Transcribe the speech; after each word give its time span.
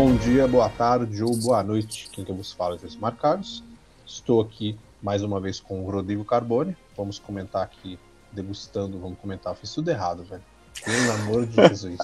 Bom 0.00 0.14
dia, 0.14 0.46
boa 0.46 0.68
tarde 0.68 1.24
ou 1.24 1.36
boa 1.36 1.60
noite. 1.60 2.08
Quem 2.12 2.24
que 2.24 2.32
vos 2.32 2.52
fala 2.52 2.76
é 2.76 2.78
Josimar 2.78 3.16
Carlos. 3.16 3.64
Estou 4.06 4.40
aqui 4.40 4.78
mais 5.02 5.24
uma 5.24 5.40
vez 5.40 5.58
com 5.58 5.84
o 5.84 5.90
Rodrigo 5.90 6.24
Carbone. 6.24 6.76
Vamos 6.96 7.18
comentar 7.18 7.64
aqui, 7.64 7.98
degustando, 8.30 8.96
vamos 9.00 9.18
comentar. 9.18 9.56
Fiz 9.56 9.74
tudo 9.74 9.90
errado, 9.90 10.22
velho. 10.22 10.40
Pelo 10.84 11.12
amor 11.14 11.46
de 11.46 11.56
Jesus. 11.56 11.98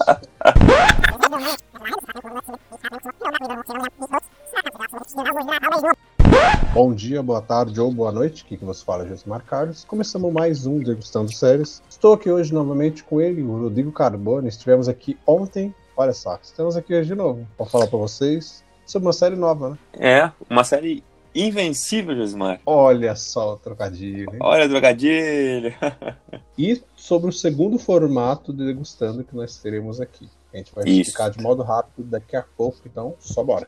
Bom 6.73 6.93
dia, 6.93 7.23
boa 7.23 7.41
tarde 7.41 7.79
ou 7.79 7.93
boa 7.93 8.11
noite. 8.11 8.43
Aqui 8.45 8.57
que 8.57 8.65
você 8.65 8.83
fala 8.83 9.05
é 9.05 9.07
Josimar 9.07 9.45
Carlos. 9.45 9.85
Começamos 9.85 10.33
mais 10.33 10.65
um 10.65 10.79
Degustando 10.79 11.31
Séries. 11.33 11.81
Estou 11.89 12.11
aqui 12.11 12.29
hoje 12.29 12.53
novamente 12.53 13.05
com 13.05 13.21
ele, 13.21 13.41
o 13.41 13.57
Rodrigo 13.57 13.93
Carbone. 13.93 14.49
Estivemos 14.49 14.89
aqui 14.89 15.17
ontem. 15.25 15.73
Olha 15.97 16.11
só, 16.11 16.37
estamos 16.43 16.75
aqui 16.75 16.93
hoje 16.93 17.07
de 17.07 17.15
novo 17.15 17.47
para 17.55 17.65
falar 17.65 17.87
para 17.87 17.97
vocês 17.97 18.65
sobre 18.85 19.07
uma 19.07 19.13
série 19.13 19.37
nova, 19.37 19.69
né? 19.69 19.77
É, 19.93 20.31
uma 20.49 20.65
série 20.65 21.01
invencível, 21.33 22.13
Josimar. 22.13 22.59
Olha 22.65 23.15
só 23.15 23.53
o 23.53 23.57
trocadilho. 23.57 24.29
Hein? 24.33 24.39
Olha 24.41 24.65
o 24.65 24.69
trocadilho. 24.69 25.73
e 26.59 26.81
sobre 26.97 27.29
o 27.29 27.33
segundo 27.33 27.79
formato 27.79 28.51
de 28.51 28.65
Degustando 28.65 29.23
que 29.23 29.33
nós 29.33 29.57
teremos 29.57 30.01
aqui. 30.01 30.29
A 30.53 30.57
gente 30.57 30.75
vai 30.75 30.83
Isso. 30.83 31.11
explicar 31.11 31.29
de 31.29 31.41
modo 31.41 31.63
rápido 31.63 32.03
daqui 32.09 32.35
a 32.35 32.43
pouco, 32.43 32.79
então 32.85 33.15
só 33.17 33.41
bora. 33.41 33.65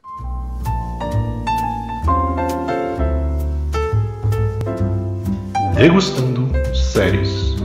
Degustando 5.77 6.49
séries. 6.75 7.56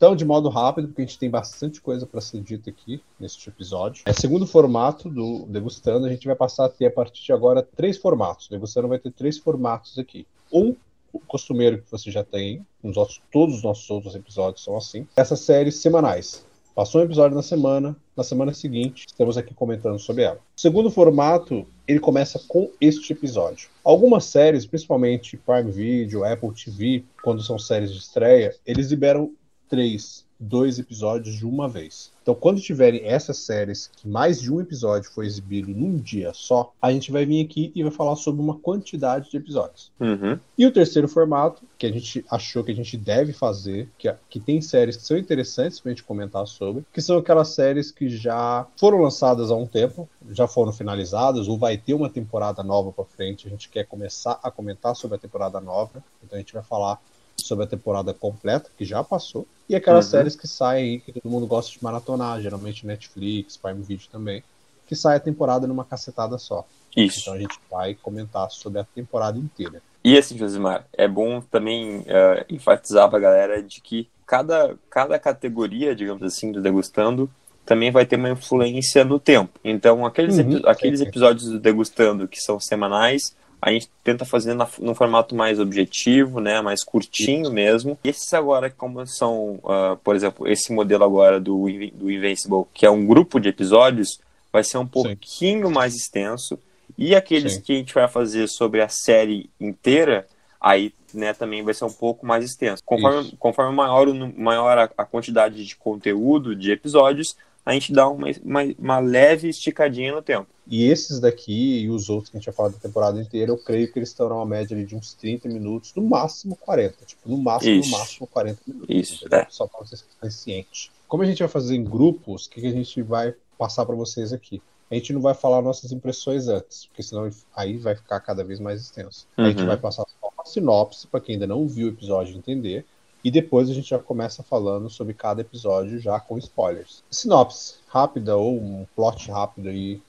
Então, 0.00 0.16
de 0.16 0.24
modo 0.24 0.48
rápido, 0.48 0.88
porque 0.88 1.02
a 1.02 1.04
gente 1.04 1.18
tem 1.18 1.28
bastante 1.28 1.78
coisa 1.78 2.06
para 2.06 2.22
ser 2.22 2.40
dita 2.40 2.70
aqui 2.70 3.02
neste 3.20 3.46
episódio. 3.50 4.02
É 4.06 4.14
segundo 4.14 4.46
formato 4.46 5.10
do 5.10 5.44
Degustando, 5.46 6.06
a 6.06 6.08
gente 6.08 6.26
vai 6.26 6.34
passar 6.34 6.64
a 6.64 6.68
ter 6.70 6.86
a 6.86 6.90
partir 6.90 7.22
de 7.22 7.34
agora 7.34 7.62
três 7.76 7.98
formatos. 7.98 8.46
O 8.46 8.50
Degustando 8.50 8.88
vai 8.88 8.98
ter 8.98 9.12
três 9.12 9.36
formatos 9.36 9.98
aqui. 9.98 10.26
Um, 10.50 10.74
o 11.12 11.18
costumeiro 11.20 11.82
que 11.82 11.90
você 11.90 12.10
já 12.10 12.24
tem, 12.24 12.64
nos 12.82 12.96
nossos- 12.96 13.20
todos 13.30 13.56
os 13.56 13.62
nossos 13.62 13.90
outros 13.90 14.14
episódios 14.14 14.64
são 14.64 14.74
assim. 14.74 15.06
Essas 15.14 15.40
séries 15.40 15.74
semanais. 15.76 16.46
Passou 16.74 17.02
um 17.02 17.04
episódio 17.04 17.36
na 17.36 17.42
semana, 17.42 17.94
na 18.16 18.24
semana 18.24 18.54
seguinte, 18.54 19.04
estamos 19.06 19.36
aqui 19.36 19.52
comentando 19.52 19.98
sobre 19.98 20.22
ela. 20.22 20.38
O 20.56 20.60
segundo 20.60 20.90
formato, 20.90 21.66
ele 21.86 22.00
começa 22.00 22.40
com 22.48 22.70
este 22.80 23.12
episódio. 23.12 23.68
Algumas 23.84 24.24
séries, 24.24 24.64
principalmente 24.64 25.36
Prime 25.36 25.70
Video, 25.70 26.24
Apple 26.24 26.52
TV, 26.54 27.04
quando 27.22 27.42
são 27.42 27.58
séries 27.58 27.92
de 27.92 27.98
estreia, 27.98 28.56
eles 28.64 28.88
liberam 28.88 29.30
três, 29.70 30.26
dois 30.38 30.78
episódios 30.78 31.36
de 31.36 31.46
uma 31.46 31.68
vez. 31.68 32.10
Então, 32.22 32.34
quando 32.34 32.60
tiverem 32.60 33.04
essas 33.04 33.38
séries 33.38 33.90
que 33.94 34.08
mais 34.08 34.40
de 34.40 34.52
um 34.52 34.60
episódio 34.60 35.10
foi 35.10 35.26
exibido 35.26 35.70
num 35.70 35.96
dia 35.96 36.32
só, 36.34 36.72
a 36.82 36.90
gente 36.92 37.12
vai 37.12 37.24
vir 37.24 37.44
aqui 37.44 37.70
e 37.74 37.82
vai 37.82 37.92
falar 37.92 38.16
sobre 38.16 38.42
uma 38.42 38.56
quantidade 38.56 39.30
de 39.30 39.36
episódios. 39.36 39.92
Uhum. 40.00 40.38
E 40.56 40.66
o 40.66 40.72
terceiro 40.72 41.06
formato, 41.06 41.62
que 41.78 41.86
a 41.86 41.92
gente 41.92 42.24
achou 42.30 42.64
que 42.64 42.72
a 42.72 42.74
gente 42.74 42.96
deve 42.96 43.32
fazer, 43.32 43.88
que, 43.96 44.12
que 44.28 44.40
tem 44.40 44.60
séries 44.60 44.96
que 44.96 45.02
são 45.04 45.16
interessantes 45.16 45.78
pra 45.78 45.90
gente 45.90 46.04
comentar 46.04 46.46
sobre, 46.46 46.84
que 46.92 47.00
são 47.00 47.18
aquelas 47.18 47.48
séries 47.48 47.90
que 47.90 48.08
já 48.08 48.66
foram 48.76 48.98
lançadas 48.98 49.50
há 49.50 49.54
um 49.54 49.66
tempo, 49.66 50.08
já 50.30 50.48
foram 50.48 50.72
finalizadas, 50.72 51.48
ou 51.48 51.58
vai 51.58 51.76
ter 51.76 51.94
uma 51.94 52.10
temporada 52.10 52.62
nova 52.62 52.90
pra 52.92 53.04
frente, 53.04 53.46
a 53.46 53.50
gente 53.50 53.68
quer 53.68 53.84
começar 53.84 54.40
a 54.42 54.50
comentar 54.50 54.96
sobre 54.96 55.16
a 55.16 55.20
temporada 55.20 55.60
nova, 55.60 56.02
então 56.24 56.36
a 56.36 56.40
gente 56.40 56.54
vai 56.54 56.62
falar 56.62 57.00
sobre 57.40 57.64
a 57.64 57.68
temporada 57.68 58.12
completa, 58.14 58.70
que 58.76 58.84
já 58.84 59.02
passou, 59.02 59.46
e 59.68 59.74
aquelas 59.74 60.06
Uhum. 60.06 60.10
séries 60.10 60.36
que 60.36 60.48
saem 60.48 60.84
aí, 60.84 61.00
que 61.00 61.12
todo 61.12 61.30
mundo 61.30 61.46
gosta 61.46 61.70
de 61.72 61.82
maratonar, 61.82 62.40
geralmente 62.40 62.86
Netflix, 62.86 63.56
Prime 63.56 63.82
Video 63.82 64.06
também, 64.10 64.42
que 64.86 64.96
sai 64.96 65.16
a 65.16 65.20
temporada 65.20 65.66
numa 65.66 65.84
cacetada 65.84 66.36
só. 66.38 66.66
Isso. 66.96 67.20
Então 67.20 67.34
a 67.34 67.38
gente 67.38 67.58
vai 67.70 67.94
comentar 67.94 68.50
sobre 68.50 68.80
a 68.80 68.84
temporada 68.84 69.38
inteira. 69.38 69.80
E 70.02 70.16
assim, 70.18 70.36
Josimar, 70.36 70.86
é 70.92 71.06
bom 71.06 71.40
também 71.40 72.02
eh, 72.06 72.46
enfatizar 72.48 73.08
pra 73.08 73.18
galera 73.18 73.62
de 73.62 73.80
que 73.80 74.08
cada, 74.26 74.76
cada 74.88 75.18
categoria, 75.18 75.94
digamos 75.94 76.22
assim, 76.22 76.50
do 76.50 76.60
Degustando 76.60 77.30
também 77.66 77.90
vai 77.92 78.04
ter 78.04 78.16
uma 78.16 78.30
influência 78.30 79.04
no 79.04 79.20
tempo. 79.20 79.60
Então, 79.62 80.04
aqueles, 80.04 80.38
Uhum, 80.38 80.56
epi- 80.56 80.68
aqueles 80.68 81.00
episódios 81.00 81.48
do 81.50 81.60
Degustando 81.60 82.26
que 82.26 82.40
são 82.40 82.58
semanais, 82.58 83.36
a 83.62 83.70
gente 83.70 83.90
tenta 84.02 84.24
fazer 84.24 84.54
na, 84.54 84.66
num 84.78 84.94
formato 84.94 85.34
mais 85.34 85.60
objetivo, 85.60 86.40
né, 86.40 86.60
mais 86.60 86.82
curtinho 86.82 87.50
mesmo. 87.50 87.98
E 88.02 88.08
esses 88.08 88.32
agora, 88.32 88.70
como 88.70 89.06
são, 89.06 89.58
ah, 89.64 89.96
por 90.02 90.16
exemplo, 90.16 90.48
esse 90.48 90.72
modelo 90.72 91.04
agora 91.04 91.38
do, 91.38 91.66
do 91.94 92.10
Invincible, 92.10 92.64
que 92.72 92.86
é 92.86 92.90
um 92.90 93.06
grupo 93.06 93.38
de 93.38 93.48
episódios, 93.48 94.18
vai 94.52 94.64
ser 94.64 94.78
um 94.78 94.86
pouquinho 94.86 95.70
mais 95.70 95.94
extenso. 95.94 96.58
E 96.96 97.14
aqueles 97.14 97.54
Sim. 97.54 97.60
que 97.60 97.72
a 97.72 97.76
gente 97.76 97.94
vai 97.94 98.08
fazer 98.08 98.48
sobre 98.48 98.80
a 98.80 98.88
série 98.88 99.48
inteira, 99.60 100.26
aí 100.60 100.92
né, 101.14 101.32
também 101.32 101.62
vai 101.62 101.74
ser 101.74 101.84
um 101.84 101.92
pouco 101.92 102.26
mais 102.26 102.44
extenso. 102.44 102.82
Conforme, 102.84 103.20
Isso. 103.22 103.36
conforme 103.38 103.74
maior, 103.74 104.06
maior 104.36 104.78
a, 104.78 104.90
a 104.96 105.04
quantidade 105.04 105.64
de 105.64 105.76
conteúdo, 105.76 106.54
de 106.54 106.70
episódios, 106.70 107.36
a 107.70 107.74
gente 107.74 107.92
dá 107.92 108.08
uma, 108.08 108.26
uma, 108.44 108.60
uma 108.78 108.98
leve 108.98 109.48
esticadinha 109.48 110.12
no 110.12 110.22
tempo. 110.22 110.46
E 110.66 110.84
esses 110.84 111.18
daqui 111.18 111.80
e 111.80 111.90
os 111.90 112.08
outros 112.08 112.30
que 112.30 112.36
a 112.36 112.40
gente 112.40 112.46
vai 112.46 112.54
falar 112.54 112.68
da 112.70 112.78
temporada 112.78 113.20
inteira, 113.20 113.50
eu 113.50 113.58
creio 113.58 113.92
que 113.92 113.98
eles 113.98 114.10
estão 114.10 114.28
numa 114.28 114.46
média 114.46 114.76
ali 114.76 114.84
de 114.86 114.94
uns 114.94 115.14
30 115.14 115.48
minutos, 115.48 115.92
no 115.94 116.02
máximo 116.02 116.56
40. 116.56 117.04
Tipo, 117.04 117.28
no 117.28 117.38
máximo, 117.38 117.72
Isso. 117.74 117.90
no 117.90 117.98
máximo 117.98 118.26
40 118.28 118.60
minutos. 118.66 118.88
Isso, 118.94 119.14
entendeu? 119.26 119.38
é. 119.40 119.46
Só 119.50 119.66
para 119.66 119.80
vocês 119.80 120.00
ficarem 120.02 120.30
cientes. 120.30 120.90
Como 121.08 121.22
a 121.22 121.26
gente 121.26 121.40
vai 121.40 121.48
fazer 121.48 121.74
em 121.74 121.82
grupos, 121.82 122.46
o 122.46 122.50
que, 122.50 122.60
que 122.60 122.66
a 122.66 122.72
gente 122.72 123.02
vai 123.02 123.34
passar 123.58 123.84
para 123.84 123.96
vocês 123.96 124.32
aqui? 124.32 124.62
A 124.90 124.94
gente 124.94 125.12
não 125.12 125.20
vai 125.20 125.34
falar 125.34 125.60
nossas 125.62 125.92
impressões 125.92 126.48
antes, 126.48 126.86
porque 126.86 127.02
senão 127.02 127.30
aí 127.54 127.76
vai 127.76 127.94
ficar 127.96 128.18
cada 128.20 128.42
vez 128.44 128.58
mais 128.60 128.80
extenso. 128.80 129.26
A 129.36 129.48
gente 129.48 129.60
Uhum. 129.60 129.66
vai 129.66 129.76
passar 129.76 130.04
só 130.20 130.30
uma 130.36 130.44
sinopse 130.44 131.06
para 131.06 131.20
quem 131.20 131.34
ainda 131.34 131.46
não 131.46 131.66
viu 131.68 131.86
o 131.86 131.90
episódio 131.90 132.36
entender. 132.36 132.84
E 133.22 133.30
depois 133.30 133.68
a 133.70 133.74
gente 133.74 133.90
já 133.90 133.98
começa 133.98 134.42
falando 134.42 134.88
sobre 134.88 135.12
cada 135.14 135.40
episódio 135.40 135.98
já 136.00 136.18
com 136.18 136.38
spoilers. 136.38 137.02
Sinopse 137.10 137.74
rápida 137.88 138.36
ou 138.36 138.54
um 138.56 138.86
plot 138.96 139.30
rápido 139.30 139.68
aí 139.68 140.00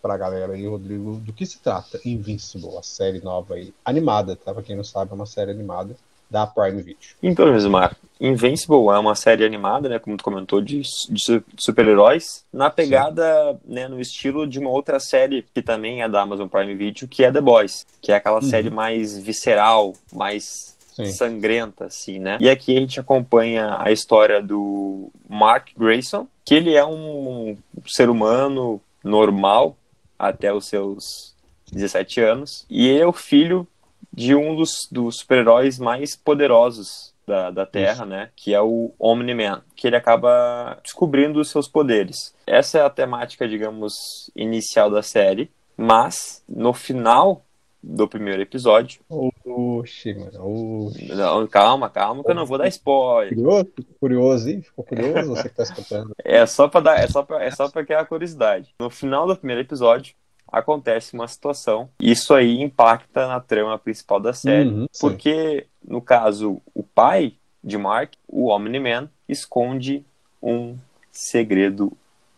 pra 0.00 0.16
galera 0.16 0.52
aí, 0.52 0.66
Rodrigo, 0.66 1.16
do 1.16 1.32
que 1.32 1.46
se 1.46 1.58
trata 1.60 1.98
Invincible, 2.04 2.76
a 2.78 2.82
série 2.82 3.20
nova 3.22 3.54
aí, 3.54 3.72
animada, 3.84 4.36
tá? 4.36 4.52
Pra 4.52 4.62
quem 4.62 4.76
não 4.76 4.84
sabe, 4.84 5.10
é 5.12 5.14
uma 5.14 5.26
série 5.26 5.50
animada 5.50 5.96
da 6.30 6.46
Prime 6.46 6.82
Video. 6.82 6.96
Então, 7.22 7.52
Josimar, 7.52 7.96
Invincible 8.20 8.88
é 8.88 8.98
uma 8.98 9.14
série 9.14 9.44
animada, 9.44 9.88
né, 9.88 9.98
como 9.98 10.16
tu 10.16 10.24
comentou, 10.24 10.60
de, 10.60 10.80
de 10.80 11.22
su- 11.24 11.44
super-heróis, 11.56 12.44
na 12.52 12.70
pegada, 12.70 13.58
né, 13.64 13.86
no 13.88 14.00
estilo 14.00 14.46
de 14.46 14.58
uma 14.58 14.70
outra 14.70 14.98
série 14.98 15.44
que 15.54 15.62
também 15.62 16.02
é 16.02 16.08
da 16.08 16.22
Amazon 16.22 16.48
Prime 16.48 16.74
Video, 16.74 17.06
que 17.06 17.22
é 17.24 17.30
The 17.30 17.40
Boys, 17.40 17.86
que 18.00 18.10
é 18.10 18.16
aquela 18.16 18.42
Uhum. 18.42 18.48
série 18.50 18.70
mais 18.70 19.16
visceral, 19.18 19.92
mais 20.12 20.73
Sim. 20.94 21.06
sangrenta, 21.06 21.86
assim, 21.86 22.20
né? 22.20 22.38
E 22.40 22.48
aqui 22.48 22.76
a 22.76 22.80
gente 22.80 23.00
acompanha 23.00 23.76
a 23.80 23.90
história 23.90 24.40
do 24.40 25.10
Mark 25.28 25.70
Grayson, 25.76 26.28
que 26.44 26.54
ele 26.54 26.74
é 26.74 26.84
um 26.86 27.56
ser 27.86 28.08
humano 28.08 28.80
normal 29.02 29.76
até 30.16 30.52
os 30.52 30.66
seus 30.66 31.34
17 31.72 32.20
anos, 32.20 32.64
e 32.70 32.88
ele 32.88 33.00
é 33.00 33.06
o 33.06 33.12
filho 33.12 33.66
de 34.12 34.36
um 34.36 34.54
dos, 34.54 34.88
dos 34.90 35.18
super-heróis 35.18 35.78
mais 35.78 36.14
poderosos 36.14 37.12
da, 37.26 37.50
da 37.50 37.66
Terra, 37.66 38.04
né? 38.06 38.30
Que 38.36 38.54
é 38.54 38.60
o 38.60 38.92
Omni-Man, 38.98 39.62
que 39.74 39.88
ele 39.88 39.96
acaba 39.96 40.78
descobrindo 40.82 41.40
os 41.40 41.50
seus 41.50 41.66
poderes. 41.66 42.32
Essa 42.46 42.78
é 42.78 42.82
a 42.82 42.90
temática, 42.90 43.48
digamos, 43.48 44.30
inicial 44.36 44.88
da 44.88 45.02
série, 45.02 45.50
mas 45.76 46.42
no 46.48 46.72
final 46.72 47.42
do 47.86 48.08
primeiro 48.08 48.40
episódio, 48.40 49.00
Oxi, 49.08 50.14
mano. 50.14 50.86
Oxi. 50.86 51.06
não, 51.14 51.46
calma, 51.46 51.90
calma, 51.90 52.24
que 52.24 52.30
eu 52.30 52.34
não 52.34 52.46
vou 52.46 52.56
dar 52.56 52.66
spoiler. 52.68 53.34
Curioso? 53.34 53.72
Curioso, 54.00 54.48
hein? 54.48 54.62
Ficou 54.62 54.84
curioso 54.84 55.28
você 55.28 55.48
que 55.48 55.54
tá 55.54 55.62
escutando? 55.62 56.14
É 56.24 56.46
só 56.46 56.66
pra 56.66 56.80
dar, 56.80 56.98
é 56.98 57.06
só 57.06 57.22
pra, 57.22 57.44
é 57.44 57.50
só 57.50 57.68
pra 57.68 57.84
criar 57.84 58.06
curiosidade. 58.06 58.74
No 58.78 58.88
final 58.88 59.26
do 59.26 59.36
primeiro 59.36 59.60
episódio, 59.60 60.14
acontece 60.50 61.12
uma 61.14 61.28
situação. 61.28 61.90
Isso 62.00 62.32
aí 62.32 62.62
impacta 62.62 63.28
na 63.28 63.40
trama 63.40 63.78
principal 63.78 64.18
da 64.18 64.32
série. 64.32 64.68
Uhum, 64.68 64.86
porque, 64.98 65.66
no 65.86 66.00
caso, 66.00 66.62
o 66.74 66.82
pai 66.82 67.34
de 67.62 67.76
Mark, 67.76 68.14
o 68.26 68.48
Omni-Man, 68.48 69.10
esconde 69.28 70.04
um 70.42 70.76
segredo 71.12 71.92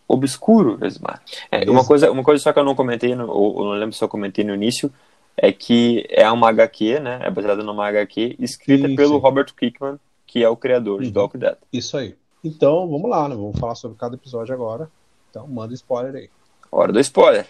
obscuro, 0.08 0.76
Vesmar. 0.76 1.22
É, 1.50 1.68
uma, 1.70 1.84
coisa, 1.84 2.10
uma 2.10 2.22
coisa 2.22 2.42
só 2.42 2.52
que 2.52 2.58
eu 2.58 2.64
não 2.64 2.74
comentei, 2.74 3.14
no, 3.14 3.28
ou, 3.28 3.56
ou 3.56 3.64
não 3.66 3.72
lembro 3.72 3.94
se 3.94 4.02
eu 4.02 4.08
comentei 4.08 4.44
no 4.44 4.54
início, 4.54 4.92
é 5.36 5.52
que 5.52 6.06
é 6.08 6.30
uma 6.30 6.48
HQ, 6.48 7.00
né? 7.00 7.20
É 7.22 7.30
baseada 7.30 7.62
numa 7.62 7.86
HQ 7.86 8.36
escrita 8.38 8.88
Sim, 8.88 8.96
pelo 8.96 9.14
sim. 9.16 9.20
Robert 9.20 9.54
Kickman, 9.54 9.98
que 10.26 10.42
é 10.42 10.48
o 10.48 10.56
criador 10.56 11.00
de 11.00 11.08
Uhum. 11.08 11.12
The 11.12 11.20
Walking 11.20 11.38
Dead. 11.38 11.56
Isso 11.72 11.96
aí. 11.96 12.16
Então, 12.42 12.88
vamos 12.88 13.10
lá, 13.10 13.28
né? 13.28 13.34
Vamos 13.34 13.58
falar 13.58 13.74
sobre 13.74 13.98
cada 13.98 14.14
episódio 14.14 14.54
agora. 14.54 14.90
Então, 15.30 15.46
manda 15.46 15.74
spoiler 15.74 16.14
aí. 16.14 16.30
Hora 16.70 16.92
do 16.92 17.00
spoiler. 17.00 17.46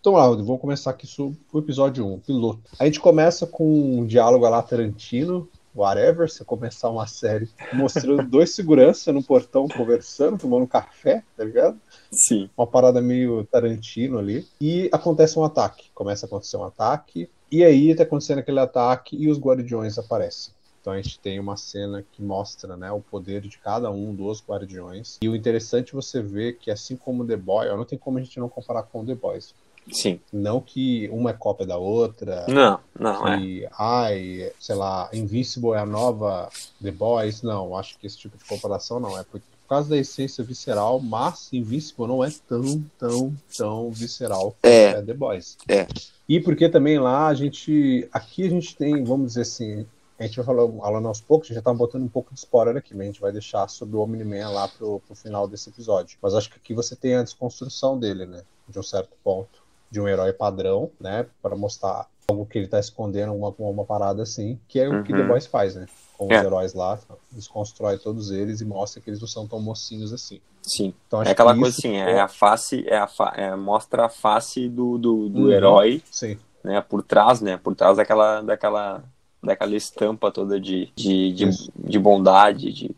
Então, 0.00 0.14
lá, 0.14 0.28
vamos 0.28 0.60
começar 0.60 0.90
aqui 0.90 1.04
sobre 1.04 1.36
o 1.52 1.58
episódio 1.58 2.06
1, 2.06 2.20
piloto. 2.20 2.60
A 2.78 2.84
gente 2.84 3.00
começa 3.00 3.44
com 3.44 3.98
um 3.98 4.06
diálogo 4.06 4.48
lá 4.48 4.62
Tarantino, 4.62 5.48
whatever, 5.76 6.28
você 6.28 6.44
começar 6.44 6.90
uma 6.90 7.06
série 7.06 7.48
mostrando 7.72 8.22
dois 8.28 8.50
seguranças 8.50 9.14
no 9.14 9.22
portão 9.22 9.68
conversando, 9.68 10.38
tomando 10.38 10.66
café, 10.66 11.22
tá 11.36 11.44
ligado? 11.44 11.78
Sim. 12.10 12.48
Uma 12.56 12.66
parada 12.66 13.00
meio 13.00 13.44
Tarantino 13.44 14.18
ali. 14.18 14.46
E 14.60 14.88
acontece 14.92 15.38
um 15.38 15.44
ataque. 15.44 15.90
Começa 15.94 16.26
a 16.26 16.28
acontecer 16.28 16.56
um 16.56 16.64
ataque. 16.64 17.28
E 17.50 17.64
aí 17.64 17.94
tá 17.94 18.02
acontecendo 18.02 18.38
aquele 18.38 18.60
ataque 18.60 19.16
e 19.16 19.28
os 19.28 19.38
guardiões 19.38 19.98
aparecem. 19.98 20.52
Então 20.80 20.92
a 20.92 21.02
gente 21.02 21.18
tem 21.18 21.40
uma 21.40 21.56
cena 21.56 22.04
que 22.12 22.22
mostra 22.22 22.76
né, 22.76 22.92
o 22.92 23.00
poder 23.00 23.40
de 23.40 23.58
cada 23.58 23.90
um 23.90 24.14
dos 24.14 24.40
guardiões. 24.40 25.18
E 25.20 25.28
o 25.28 25.34
interessante 25.34 25.90
é 25.90 25.92
você 25.92 26.22
ver 26.22 26.58
que, 26.58 26.70
assim 26.70 26.96
como 26.96 27.26
The 27.26 27.36
Boy, 27.36 27.66
não 27.70 27.84
tem 27.84 27.98
como 27.98 28.18
a 28.18 28.22
gente 28.22 28.38
não 28.38 28.48
comparar 28.48 28.84
com 28.84 29.04
The 29.04 29.16
Boys. 29.16 29.52
Sim. 29.92 30.20
Não 30.32 30.60
que 30.60 31.08
uma 31.12 31.30
é 31.30 31.32
cópia 31.32 31.66
da 31.66 31.76
outra. 31.76 32.44
Não, 32.48 32.80
não, 32.98 33.26
é. 33.28 33.38
que, 33.38 33.68
ai, 33.78 34.52
sei 34.58 34.74
lá, 34.74 35.08
Invincible 35.12 35.72
é 35.72 35.78
a 35.78 35.86
nova 35.86 36.48
The 36.82 36.90
Boys. 36.90 37.42
Não, 37.42 37.76
acho 37.76 37.98
que 37.98 38.06
esse 38.06 38.18
tipo 38.18 38.36
de 38.36 38.44
comparação 38.44 38.98
não. 38.98 39.16
É 39.18 39.22
por, 39.22 39.40
por 39.40 39.68
causa 39.68 39.88
da 39.90 39.96
essência 39.96 40.42
visceral, 40.44 41.00
mas 41.00 41.52
Invincible 41.52 42.06
não 42.06 42.24
é 42.24 42.32
tão, 42.48 42.84
tão, 42.98 43.36
tão 43.56 43.90
visceral 43.90 44.52
quanto 44.60 44.64
É. 44.64 44.90
é 44.90 45.02
The 45.02 45.14
Boys. 45.14 45.56
É. 45.68 45.86
E 46.28 46.40
porque 46.40 46.68
também 46.68 46.98
lá 46.98 47.28
a 47.28 47.34
gente. 47.34 48.08
Aqui 48.12 48.44
a 48.44 48.50
gente 48.50 48.74
tem, 48.76 49.04
vamos 49.04 49.28
dizer 49.28 49.42
assim. 49.42 49.86
A 50.18 50.22
gente 50.26 50.36
vai 50.36 50.46
falar- 50.46 50.66
falando 50.80 51.06
aos 51.08 51.20
poucos, 51.20 51.46
a 51.46 51.48
gente 51.48 51.56
já 51.56 51.62
tá 51.62 51.74
botando 51.74 52.02
um 52.02 52.08
pouco 52.08 52.32
de 52.32 52.38
spoiler 52.40 52.74
aqui, 52.76 52.94
mas 52.94 53.02
a 53.02 53.06
gente 53.06 53.20
vai 53.20 53.30
deixar 53.30 53.68
sobre 53.68 53.96
o 53.96 54.00
Omni-Man 54.00 54.48
lá 54.48 54.66
pro, 54.66 54.98
pro 55.00 55.14
final 55.14 55.46
desse 55.46 55.68
episódio. 55.68 56.16
Mas 56.22 56.34
acho 56.34 56.48
que 56.50 56.56
aqui 56.56 56.72
você 56.72 56.96
tem 56.96 57.14
a 57.16 57.22
desconstrução 57.22 57.98
dele, 57.98 58.24
né? 58.24 58.42
De 58.66 58.78
um 58.78 58.82
certo 58.82 59.10
ponto. 59.22 59.65
De 59.90 60.00
um 60.00 60.08
herói 60.08 60.32
padrão, 60.32 60.90
né? 61.00 61.26
Para 61.42 61.56
mostrar 61.56 62.06
algo 62.28 62.44
que 62.46 62.58
ele 62.58 62.66
tá 62.66 62.78
escondendo, 62.80 63.32
uma, 63.32 63.54
uma 63.58 63.84
parada 63.84 64.22
assim, 64.22 64.58
que 64.68 64.80
é 64.80 64.88
o 64.88 65.02
que 65.04 65.12
Uhum. 65.12 65.18
The 65.18 65.24
Boys 65.24 65.46
faz, 65.46 65.74
né? 65.76 65.86
Com 66.18 66.32
É. 66.32 66.38
os 66.38 66.44
heróis 66.44 66.74
lá, 66.74 66.98
desconstrói 67.30 67.98
todos 67.98 68.30
eles 68.30 68.60
e 68.60 68.64
mostra 68.64 69.00
que 69.00 69.10
eles 69.10 69.20
não 69.20 69.28
são 69.28 69.46
tão 69.46 69.60
mocinhos 69.60 70.12
assim. 70.12 70.40
Sim. 70.62 70.92
Então, 71.06 71.20
acho 71.20 71.28
É 71.28 71.32
aquela 71.32 71.54
que 71.54 71.60
coisa 71.60 71.76
assim, 71.78 71.90
foi- 72.02 72.12
é 72.12 72.20
a 72.20 72.26
face, 72.28 72.84
é 72.88 72.96
a 72.98 73.06
fa- 73.06 73.34
é, 73.36 73.54
mostra 73.54 74.06
a 74.06 74.08
face 74.08 74.68
do, 74.68 74.98
do, 74.98 75.28
do 75.28 75.42
Uhum. 75.42 75.50
herói, 75.52 76.02
Sim. 76.10 76.36
né? 76.64 76.80
Por 76.80 77.02
trás, 77.02 77.40
né? 77.40 77.56
Por 77.56 77.76
trás 77.76 77.96
daquela, 77.98 78.40
daquela, 78.40 79.04
daquela 79.40 79.76
estampa 79.76 80.32
toda 80.32 80.58
de, 80.58 80.90
de, 80.96 81.32
de, 81.32 81.50
de 81.76 81.98
bondade, 81.98 82.72
de. 82.72 82.90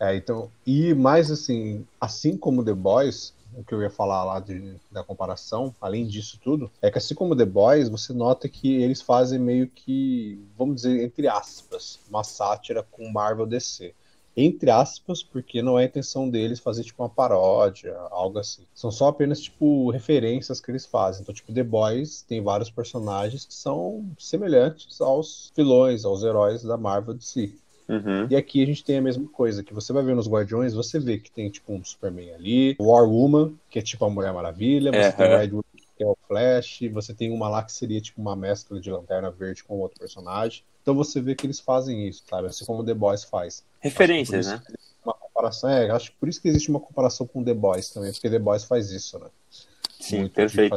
É, 0.00 0.16
então, 0.16 0.50
e 0.66 0.94
mais 0.94 1.30
assim, 1.30 1.86
assim 2.00 2.36
como 2.36 2.64
The 2.64 2.72
Boys, 2.74 3.32
o 3.58 3.64
que 3.64 3.74
eu 3.74 3.82
ia 3.82 3.90
falar 3.90 4.22
lá 4.22 4.38
de, 4.38 4.76
da 4.90 5.02
comparação, 5.02 5.74
além 5.80 6.06
disso 6.06 6.38
tudo, 6.42 6.70
é 6.80 6.90
que 6.90 6.98
assim 6.98 7.14
como 7.14 7.34
The 7.34 7.44
Boys, 7.44 7.88
você 7.88 8.12
nota 8.12 8.48
que 8.48 8.80
eles 8.80 9.02
fazem 9.02 9.38
meio 9.38 9.66
que, 9.66 10.40
vamos 10.56 10.76
dizer, 10.76 11.02
entre 11.02 11.26
aspas, 11.26 11.98
uma 12.08 12.22
sátira 12.22 12.84
com 12.84 13.10
Marvel 13.10 13.46
DC. 13.46 13.92
Entre 14.36 14.70
aspas, 14.70 15.20
porque 15.20 15.60
não 15.60 15.76
é 15.76 15.82
a 15.82 15.86
intenção 15.86 16.30
deles 16.30 16.60
fazer 16.60 16.84
tipo 16.84 17.02
uma 17.02 17.08
paródia, 17.08 17.96
algo 18.12 18.38
assim. 18.38 18.62
São 18.72 18.88
só 18.88 19.08
apenas 19.08 19.40
tipo 19.40 19.90
referências 19.90 20.60
que 20.60 20.70
eles 20.70 20.86
fazem. 20.86 21.22
Então, 21.22 21.34
tipo, 21.34 21.52
The 21.52 21.64
Boys 21.64 22.22
tem 22.22 22.40
vários 22.40 22.70
personagens 22.70 23.44
que 23.44 23.54
são 23.54 24.08
semelhantes 24.16 25.00
aos 25.00 25.50
vilões, 25.56 26.04
aos 26.04 26.22
heróis 26.22 26.62
da 26.62 26.76
Marvel 26.76 27.14
DC. 27.14 27.52
Uhum. 27.88 28.26
E 28.28 28.36
aqui 28.36 28.62
a 28.62 28.66
gente 28.66 28.84
tem 28.84 28.98
a 28.98 29.02
mesma 29.02 29.26
coisa, 29.28 29.62
que 29.64 29.72
você 29.72 29.92
vai 29.92 30.04
ver 30.04 30.14
nos 30.14 30.28
Guardiões, 30.28 30.74
você 30.74 30.98
vê 30.98 31.18
que 31.18 31.30
tem 31.30 31.48
tipo 31.48 31.72
um 31.72 31.82
Superman 31.82 32.34
ali, 32.34 32.76
War 32.78 33.08
Woman, 33.08 33.54
que 33.70 33.78
é 33.78 33.82
tipo 33.82 34.04
a 34.04 34.10
Mulher 34.10 34.32
Maravilha, 34.32 34.92
você 34.92 34.98
É, 34.98 35.12
tem 35.12 35.26
o 35.26 35.28
é. 35.30 35.38
Red 35.38 35.54
Hood, 35.54 35.66
que 35.96 36.04
é 36.04 36.06
o 36.06 36.16
Flash, 36.28 36.80
você 36.92 37.14
tem 37.14 37.32
uma 37.32 37.48
lá 37.48 37.62
que 37.62 37.72
seria 37.72 38.00
tipo 38.00 38.20
uma 38.20 38.36
mescla 38.36 38.78
de 38.78 38.90
Lanterna 38.90 39.30
Verde 39.30 39.64
com 39.64 39.78
outro 39.78 39.98
personagem. 39.98 40.62
Então 40.82 40.94
você 40.94 41.20
vê 41.20 41.34
que 41.34 41.46
eles 41.46 41.60
fazem 41.60 42.06
isso, 42.06 42.22
sabe? 42.28 42.48
Assim 42.48 42.64
como 42.64 42.84
The 42.84 42.94
Boys 42.94 43.24
faz. 43.24 43.64
Referências, 43.80 44.46
né? 44.46 44.62
Uma 45.04 45.14
comparação, 45.14 45.70
é, 45.70 45.90
acho 45.90 46.10
que 46.10 46.16
por 46.18 46.28
isso 46.28 46.40
que 46.42 46.48
existe 46.48 46.68
uma 46.68 46.80
comparação 46.80 47.26
com 47.26 47.42
The 47.42 47.54
Boys 47.54 47.90
também, 47.90 48.12
porque 48.12 48.28
The 48.28 48.38
Boys 48.38 48.64
faz 48.64 48.90
isso, 48.90 49.18
né? 49.18 49.26
Sim, 49.98 50.20
Muito 50.20 50.34
perfeito. 50.34 50.76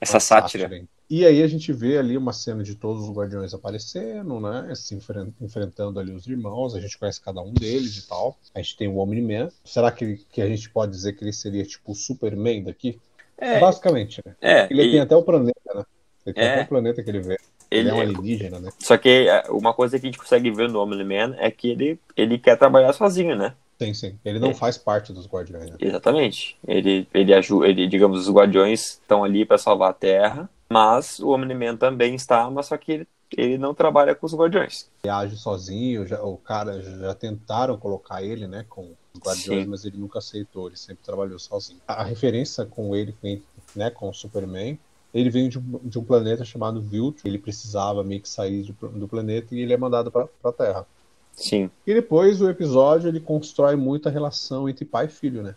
Essa 0.00 0.20
sátira. 0.20 0.68
aí. 0.68 0.84
E 1.10 1.24
aí 1.26 1.42
a 1.42 1.46
gente 1.46 1.72
vê 1.72 1.98
ali 1.98 2.16
uma 2.16 2.32
cena 2.32 2.62
de 2.62 2.74
todos 2.74 3.04
os 3.08 3.14
guardiões 3.14 3.52
aparecendo, 3.52 4.40
né? 4.40 4.72
Se 4.74 4.94
enfren- 4.94 5.32
enfrentando 5.40 6.00
ali 6.00 6.12
os 6.12 6.26
irmãos, 6.26 6.74
a 6.74 6.80
gente 6.80 6.96
conhece 6.98 7.20
cada 7.20 7.42
um 7.42 7.52
deles 7.52 7.96
e 7.98 8.08
tal. 8.08 8.38
A 8.54 8.60
gente 8.62 8.76
tem 8.76 8.88
o 8.88 8.96
Omni-Man. 8.96 9.50
Será 9.64 9.90
que, 9.92 10.16
que 10.32 10.40
a 10.40 10.46
gente 10.48 10.70
pode 10.70 10.92
dizer 10.92 11.12
que 11.12 11.22
ele 11.22 11.32
seria 11.32 11.64
tipo 11.64 11.92
o 11.92 11.94
Superman 11.94 12.64
daqui? 12.64 12.98
É, 13.36 13.58
Basicamente, 13.60 14.22
né? 14.24 14.34
é, 14.40 14.66
Ele 14.70 14.82
e- 14.82 14.90
tem 14.92 15.00
até 15.00 15.14
o 15.14 15.22
planeta, 15.22 15.60
né? 15.74 15.84
Ele 16.24 16.34
tem 16.34 16.44
É. 16.44 16.52
até 16.54 16.62
o 16.62 16.68
planeta 16.68 17.02
que 17.02 17.10
ele 17.10 17.20
vê. 17.20 17.36
ele, 17.70 17.80
Ele, 17.80 17.90
é 17.90 17.94
um 17.94 18.00
alienígena, 18.00 18.58
né? 18.60 18.70
Só 18.78 18.96
que 18.96 19.08
é, 19.28 19.42
uma 19.50 19.74
coisa 19.74 19.98
que 19.98 20.06
a 20.06 20.08
gente 20.08 20.18
consegue 20.18 20.50
ver 20.50 20.68
no 20.70 20.80
Omni-Man 20.80 21.34
é 21.38 21.50
que 21.50 21.68
ele, 21.68 21.98
ele 22.16 22.38
quer 22.38 22.56
trabalhar 22.56 22.92
sozinho, 22.92 23.36
né? 23.36 23.54
Sim, 23.78 23.92
sim. 23.92 24.18
Ele 24.24 24.38
não 24.38 24.50
É. 24.50 24.54
faz 24.54 24.78
parte 24.78 25.12
dos 25.12 25.26
guardiões, 25.26 25.68
né? 25.68 25.76
Exatamente. 25.80 26.56
Ele, 26.66 27.06
ele 27.12 27.34
ajuda, 27.34 27.66
ele, 27.68 27.86
digamos, 27.88 28.20
os 28.26 28.32
guardiões 28.32 28.92
estão 28.92 29.24
ali 29.24 29.44
para 29.44 29.58
salvar 29.58 29.90
a 29.90 29.94
Terra, 29.94 30.48
mas 30.68 31.18
o 31.20 31.30
Omni-Man 31.30 31.76
também 31.76 32.14
está, 32.14 32.50
mas 32.50 32.66
só 32.66 32.76
que 32.76 32.92
ele, 32.92 33.08
ele 33.36 33.58
não 33.58 33.74
trabalha 33.74 34.14
com 34.14 34.26
os 34.26 34.34
guardiões. 34.34 34.88
Ele 35.02 35.10
age 35.12 35.36
sozinho, 35.36 36.06
já- 36.06 36.22
o 36.22 36.36
cara 36.36 36.80
já 36.82 37.14
tentaram 37.14 37.76
colocar 37.76 38.22
ele, 38.22 38.46
né, 38.46 38.64
com 38.68 38.92
os 39.12 39.20
guardiões, 39.20 39.64
Sim. 39.64 39.66
mas 39.70 39.84
ele 39.84 39.96
nunca 39.98 40.18
aceitou, 40.18 40.68
ele 40.68 40.76
sempre 40.76 41.04
trabalhou 41.04 41.38
sozinho. 41.38 41.80
A, 41.86 42.02
a 42.02 42.04
referência 42.04 42.64
com 42.64 42.94
ele, 42.94 43.14
com- 43.20 43.40
né, 43.76 43.90
com 43.90 44.08
o 44.08 44.14
Superman, 44.14 44.78
ele 45.12 45.30
veio 45.30 45.48
de 45.48 45.58
um, 45.58 45.80
de 45.84 45.98
um 45.98 46.04
planeta 46.04 46.44
chamado 46.44 46.80
Viltrum, 46.80 47.28
ele 47.28 47.38
precisava 47.38 48.02
meio 48.02 48.20
que 48.20 48.28
sair 48.28 48.62
de- 48.62 48.72
do 48.72 49.06
planeta 49.06 49.54
e 49.54 49.60
ele 49.60 49.72
é 49.72 49.76
mandado 49.76 50.10
para 50.10 50.28
a 50.42 50.52
Terra. 50.52 50.86
Sim, 51.32 51.68
E 51.86 51.92
depois 51.92 52.40
o 52.40 52.48
episódio 52.48 53.08
ele 53.08 53.20
constrói 53.20 53.74
muito 53.76 54.08
a 54.08 54.12
relação 54.12 54.68
entre 54.68 54.84
pai 54.84 55.06
e 55.06 55.08
filho, 55.08 55.42
né? 55.42 55.54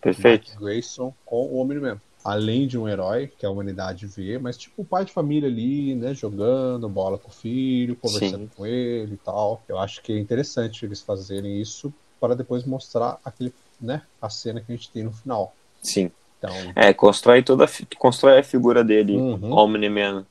perfeito. 0.00 0.48
Mark 0.50 0.60
Grayson 0.60 1.12
com 1.24 1.46
o 1.46 1.58
Omni-Man. 1.58 2.00
Além 2.26 2.66
de 2.66 2.76
um 2.76 2.88
herói 2.88 3.28
que 3.28 3.46
a 3.46 3.50
humanidade 3.50 4.06
vê, 4.06 4.36
mas 4.36 4.56
tipo 4.56 4.82
o 4.82 4.84
pai 4.84 5.04
de 5.04 5.12
família 5.12 5.48
ali, 5.48 5.94
né, 5.94 6.12
jogando 6.12 6.88
bola 6.88 7.16
com 7.18 7.28
o 7.28 7.32
filho, 7.32 7.94
conversando 7.94 8.42
Sim. 8.44 8.50
com 8.56 8.66
ele 8.66 9.14
e 9.14 9.18
tal. 9.18 9.62
Eu 9.68 9.78
acho 9.78 10.02
que 10.02 10.12
é 10.12 10.18
interessante 10.18 10.84
eles 10.84 11.00
fazerem 11.00 11.60
isso 11.60 11.92
para 12.20 12.34
depois 12.34 12.64
mostrar 12.64 13.18
aquele, 13.24 13.54
né, 13.80 14.02
a 14.20 14.28
cena 14.28 14.60
que 14.60 14.72
a 14.72 14.74
gente 14.76 14.90
tem 14.90 15.04
no 15.04 15.12
final. 15.12 15.54
Sim. 15.80 16.10
Então, 16.38 16.50
É, 16.74 16.92
constrói 16.92 17.42
toda 17.42 17.66
constrói 17.96 18.40
a 18.40 18.42
figura 18.42 18.82
dele, 18.82 19.16
Uhum. 19.16 19.52
Omni-Man, 19.52 20.26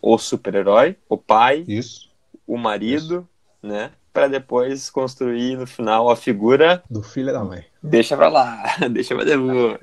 o 0.00 0.18
super-herói, 0.18 0.96
o 1.08 1.16
pai, 1.18 1.64
isso 1.66 2.12
o 2.46 2.56
marido, 2.58 3.26
né? 3.62 3.92
Para 4.12 4.28
depois 4.28 4.90
construir 4.90 5.56
no 5.56 5.66
final 5.66 6.10
a 6.10 6.16
figura. 6.16 6.82
do 6.90 7.02
filho 7.02 7.32
da 7.32 7.42
mãe. 7.42 7.64
Deixa 7.82 8.16
pra 8.16 8.28
lá, 8.28 8.62
deixa 8.92 9.14
pra 9.14 9.24
depois. 9.24 9.80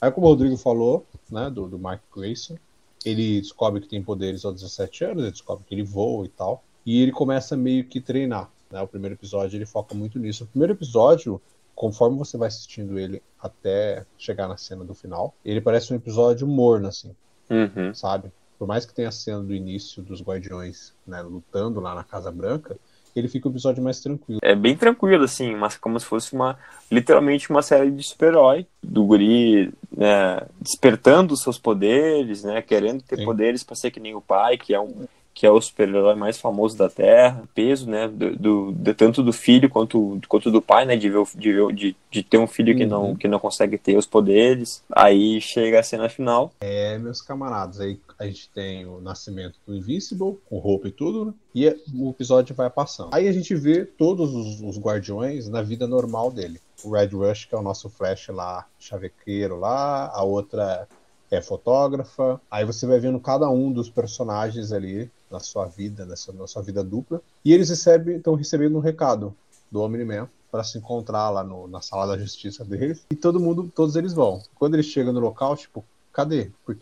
Aí 0.00 0.10
como 0.10 0.26
o 0.26 0.30
Rodrigo 0.30 0.56
falou, 0.56 1.06
né, 1.30 1.48
do, 1.48 1.66
do 1.68 1.78
Mark 1.78 2.00
Grayson, 2.14 2.56
ele 3.04 3.40
descobre 3.40 3.80
que 3.80 3.88
tem 3.88 4.02
poderes 4.02 4.44
aos 4.44 4.54
17 4.60 5.04
anos, 5.04 5.22
ele 5.22 5.30
descobre 5.30 5.64
que 5.66 5.74
ele 5.74 5.84
voa 5.84 6.26
e 6.26 6.28
tal, 6.28 6.62
e 6.84 7.00
ele 7.02 7.12
começa 7.12 7.56
meio 7.56 7.84
que 7.84 8.00
treinar, 8.00 8.50
né? 8.70 8.82
O 8.82 8.88
primeiro 8.88 9.14
episódio 9.14 9.56
ele 9.56 9.64
foca 9.66 9.94
muito 9.94 10.18
nisso. 10.18 10.44
O 10.44 10.46
primeiro 10.48 10.72
episódio, 10.72 11.40
conforme 11.74 12.18
você 12.18 12.36
vai 12.36 12.48
assistindo 12.48 12.98
ele 12.98 13.22
até 13.40 14.04
chegar 14.18 14.48
na 14.48 14.56
cena 14.56 14.84
do 14.84 14.94
final, 14.94 15.32
ele 15.44 15.60
parece 15.60 15.92
um 15.92 15.96
episódio 15.96 16.46
morno, 16.46 16.88
assim, 16.88 17.14
Uhum. 17.48 17.94
sabe? 17.94 18.30
Por 18.58 18.66
mais 18.66 18.84
que 18.84 18.92
tenha 18.92 19.08
a 19.08 19.12
cena 19.12 19.40
do 19.42 19.54
início 19.54 20.02
dos 20.02 20.20
Guardiões, 20.20 20.92
né, 21.06 21.22
lutando 21.22 21.78
lá 21.80 21.94
na 21.94 22.02
Casa 22.02 22.30
Branca, 22.32 22.76
ele 23.18 23.28
fica 23.28 23.48
um 23.48 23.50
episódio 23.50 23.82
mais 23.82 24.00
tranquilo. 24.00 24.40
É 24.42 24.54
bem 24.54 24.76
tranquilo, 24.76 25.24
assim, 25.24 25.54
mas 25.54 25.76
como 25.76 25.98
se 25.98 26.06
fosse 26.06 26.32
uma. 26.32 26.58
Literalmente 26.90 27.50
uma 27.50 27.62
série 27.62 27.90
de 27.90 28.02
super-herói. 28.02 28.66
Do 28.82 29.04
guri 29.04 29.72
né, 29.94 30.40
despertando 30.60 31.34
os 31.34 31.42
seus 31.42 31.58
poderes, 31.58 32.44
né? 32.44 32.62
Querendo 32.62 33.02
ter 33.02 33.16
Sim. 33.16 33.24
poderes 33.24 33.62
para 33.62 33.76
ser 33.76 33.90
que 33.90 34.00
nem 34.00 34.14
o 34.14 34.20
pai, 34.20 34.56
que 34.56 34.74
é 34.74 34.80
um. 34.80 35.06
Que 35.38 35.46
é 35.46 35.50
o 35.52 35.60
super-herói 35.60 36.16
mais 36.16 36.36
famoso 36.36 36.76
da 36.76 36.90
Terra, 36.90 37.44
peso, 37.54 37.88
né? 37.88 38.08
Do, 38.08 38.34
do- 38.36 38.72
de- 38.72 38.92
tanto 38.92 39.22
do 39.22 39.32
filho 39.32 39.70
quanto, 39.70 40.18
quanto 40.26 40.50
do 40.50 40.60
pai, 40.60 40.84
né? 40.84 40.96
De, 40.96 41.08
ver, 41.08 41.24
de, 41.36 41.52
ver, 41.52 41.72
de, 41.72 41.96
de 42.10 42.22
ter 42.24 42.38
um 42.38 42.46
filho 42.48 42.76
que, 42.76 42.84
não, 42.84 43.10
Uhum. 43.10 43.14
que 43.14 43.28
não 43.28 43.38
consegue 43.38 43.78
ter 43.78 43.96
os 43.96 44.04
poderes. 44.04 44.82
Aí 44.90 45.40
chega 45.40 45.78
a 45.78 45.82
cena 45.84 46.08
final. 46.08 46.50
É, 46.60 46.98
meus 46.98 47.22
camaradas, 47.22 47.78
aí 47.80 48.00
a 48.18 48.26
gente 48.26 48.50
tem 48.50 48.84
o 48.84 49.00
nascimento 49.00 49.54
do 49.64 49.76
Invincible, 49.76 50.38
com 50.50 50.58
roupa 50.58 50.88
e 50.88 50.90
tudo, 50.90 51.26
né? 51.26 51.32
E 51.54 51.68
o 51.94 52.10
episódio 52.10 52.52
vai 52.52 52.68
passando. 52.68 53.10
Aí 53.14 53.28
a 53.28 53.32
gente 53.32 53.54
vê 53.54 53.84
todos 53.84 54.34
os, 54.34 54.60
os 54.60 54.76
guardiões 54.76 55.48
na 55.48 55.62
vida 55.62 55.86
normal 55.86 56.32
dele. 56.32 56.60
O 56.82 56.90
Red 56.94 57.08
Rush, 57.08 57.44
que 57.44 57.54
é 57.54 57.58
o 57.58 57.62
nosso 57.62 57.88
Flash 57.88 58.26
lá, 58.28 58.66
chavequeiro 58.78 59.56
lá, 59.58 60.10
a 60.12 60.24
outra 60.24 60.88
é 61.30 61.40
fotógrafa. 61.40 62.40
Aí 62.50 62.64
você 62.64 62.86
vai 62.86 62.98
vendo 62.98 63.20
cada 63.20 63.48
um 63.50 63.72
dos 63.72 63.90
personagens 63.90 64.72
ali 64.72 65.10
na 65.30 65.40
sua 65.40 65.66
vida, 65.66 66.04
nessa, 66.06 66.32
na 66.32 66.46
sua 66.46 66.62
vida 66.62 66.82
dupla. 66.82 67.20
E 67.44 67.52
eles 67.52 67.68
recebem, 67.68 68.16
estão 68.16 68.34
recebendo 68.34 68.76
um 68.76 68.80
recado 68.80 69.34
do 69.70 69.80
Omni-Man 69.82 70.28
para 70.50 70.64
se 70.64 70.78
encontrar 70.78 71.28
lá 71.30 71.44
no- 71.44 71.68
na 71.68 71.80
sala 71.82 72.06
da 72.06 72.18
justiça 72.18 72.64
deles. 72.64 73.04
E 73.10 73.14
todo 73.14 73.38
mundo, 73.38 73.70
todos 73.74 73.96
eles 73.96 74.14
vão. 74.14 74.42
Quando 74.54 74.74
eles 74.74 74.86
chegam 74.86 75.12
no 75.12 75.20
local, 75.20 75.54
tipo, 75.56 75.84
cadê? 76.12 76.50
Por- 76.64 76.76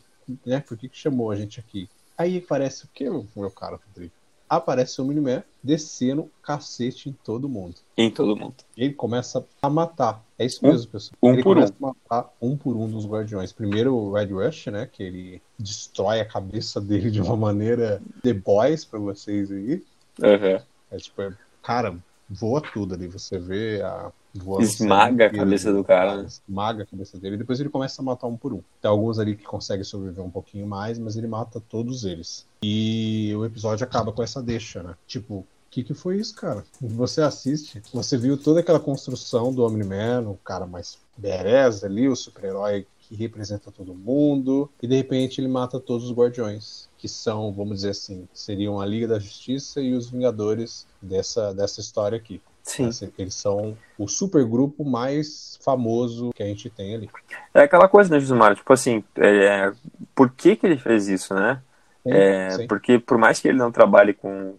né, 0.44 0.60
por 0.60 0.76
que, 0.76 0.88
que 0.88 0.96
chamou 0.96 1.30
a 1.30 1.36
gente 1.36 1.58
aqui? 1.58 1.88
Aí 2.16 2.38
aparece 2.38 2.84
o 2.84 2.88
que, 2.94 3.08
meu 3.10 3.50
caro 3.50 3.80
Rodrigo? 3.88 4.12
Aparece 4.48 5.00
o 5.00 5.04
Miniman 5.04 5.42
descendo 5.62 6.30
cacete 6.40 7.08
em 7.08 7.12
todo 7.12 7.48
mundo. 7.48 7.74
Em 7.96 8.10
todo 8.10 8.36
mundo. 8.36 8.54
Ele 8.76 8.94
começa 8.94 9.44
a 9.60 9.68
matar. 9.68 10.24
É 10.38 10.44
isso 10.44 10.60
Um- 10.62 10.68
mesmo, 10.70 10.90
pessoal. 10.90 11.16
um 11.22 11.32
ele 11.32 11.42
por 11.42 11.54
começa 11.54 11.72
a 11.80 11.86
matar 11.86 12.30
um 12.42 12.56
por 12.56 12.76
um 12.76 12.88
dos 12.88 13.06
guardiões. 13.06 13.52
Primeiro 13.52 13.94
o 13.94 14.12
Red 14.12 14.26
Rush, 14.26 14.66
né? 14.66 14.86
Que 14.86 15.02
ele 15.02 15.42
destrói 15.58 16.20
a 16.20 16.24
cabeça 16.26 16.80
dele 16.80 17.10
de 17.10 17.20
uma 17.22 17.36
maneira 17.36 18.02
The 18.22 18.34
Boys 18.34 18.84
pra 18.84 18.98
vocês 18.98 19.50
aí. 19.50 19.82
Aham. 20.22 20.60
É 20.90 20.96
tipo, 20.98 21.22
é- 21.22 21.32
cara, 21.62 21.96
voa 22.28 22.60
tudo 22.60 22.94
ali. 22.94 23.06
Você 23.08 23.38
vê 23.38 23.80
a. 23.82 24.12
voando 24.34 24.64
Esmaga 24.64 25.26
a 25.26 25.30
cabeça 25.30 25.72
do 25.72 25.82
cara, 25.82 26.18
né? 26.18 26.26
Esmaga 26.26 26.82
a 26.82 26.86
cabeça 26.86 27.18
dele. 27.18 27.38
Depois 27.38 27.58
ele 27.58 27.70
começa 27.70 28.02
a 28.02 28.04
matar 28.04 28.26
um 28.26 28.36
por 28.36 28.52
um. 28.52 28.60
Tem 28.82 28.90
alguns 28.90 29.18
ali 29.18 29.34
que 29.36 29.44
conseguem 29.44 29.84
sobreviver 29.84 30.22
um 30.22 30.30
pouquinho 30.30 30.66
mais, 30.66 30.98
mas 30.98 31.16
ele 31.16 31.26
mata 31.26 31.58
todos 31.66 32.04
eles. 32.04 32.46
E 32.62 33.32
o 33.34 33.44
episódio 33.46 33.84
acaba 33.84 34.12
com 34.12 34.22
essa 34.22 34.42
deixa, 34.42 34.82
né? 34.82 34.94
Tipo, 35.06 35.46
que, 35.76 35.84
que 35.84 35.94
foi 35.94 36.16
isso, 36.16 36.34
cara? 36.34 36.64
Você 36.80 37.20
assiste, 37.20 37.82
você 37.92 38.16
viu 38.16 38.38
toda 38.38 38.60
aquela 38.60 38.80
construção 38.80 39.52
do 39.52 39.62
Omni-Man, 39.62 40.22
o 40.26 40.36
cara 40.36 40.66
mais 40.66 40.98
badass 41.18 41.84
ali, 41.84 42.08
o 42.08 42.16
super-herói 42.16 42.86
que 43.00 43.14
representa 43.14 43.70
todo 43.70 43.94
mundo, 43.94 44.70
e 44.82 44.86
de 44.86 44.96
repente 44.96 45.38
ele 45.38 45.48
mata 45.48 45.78
todos 45.78 46.06
os 46.06 46.16
guardiões, 46.16 46.88
que 46.96 47.06
são, 47.06 47.52
vamos 47.52 47.76
dizer 47.76 47.90
assim, 47.90 48.26
seriam 48.32 48.80
a 48.80 48.86
Liga 48.86 49.06
da 49.06 49.18
Justiça 49.18 49.80
e 49.82 49.92
os 49.92 50.08
Vingadores 50.08 50.86
dessa, 51.00 51.52
dessa 51.52 51.80
história 51.80 52.16
aqui. 52.16 52.40
Sim. 52.62 52.88
Eles 53.18 53.34
são 53.34 53.76
o 53.98 54.08
supergrupo 54.08 54.82
mais 54.82 55.58
famoso 55.62 56.32
que 56.34 56.42
a 56.42 56.46
gente 56.46 56.70
tem 56.70 56.94
ali. 56.94 57.10
É 57.54 57.60
aquela 57.60 57.86
coisa, 57.86 58.10
né, 58.10 58.18
Josimar? 58.18 58.56
Tipo 58.56 58.72
assim, 58.72 59.04
é, 59.18 59.70
por 60.14 60.30
que 60.30 60.56
que 60.56 60.66
ele 60.66 60.78
fez 60.78 61.06
isso, 61.06 61.32
né? 61.34 61.62
É, 62.04 62.50
Sim. 62.50 62.66
porque 62.66 62.98
por 62.98 63.18
mais 63.18 63.40
que 63.40 63.48
ele 63.48 63.58
não 63.58 63.70
trabalhe 63.70 64.14
com. 64.14 64.54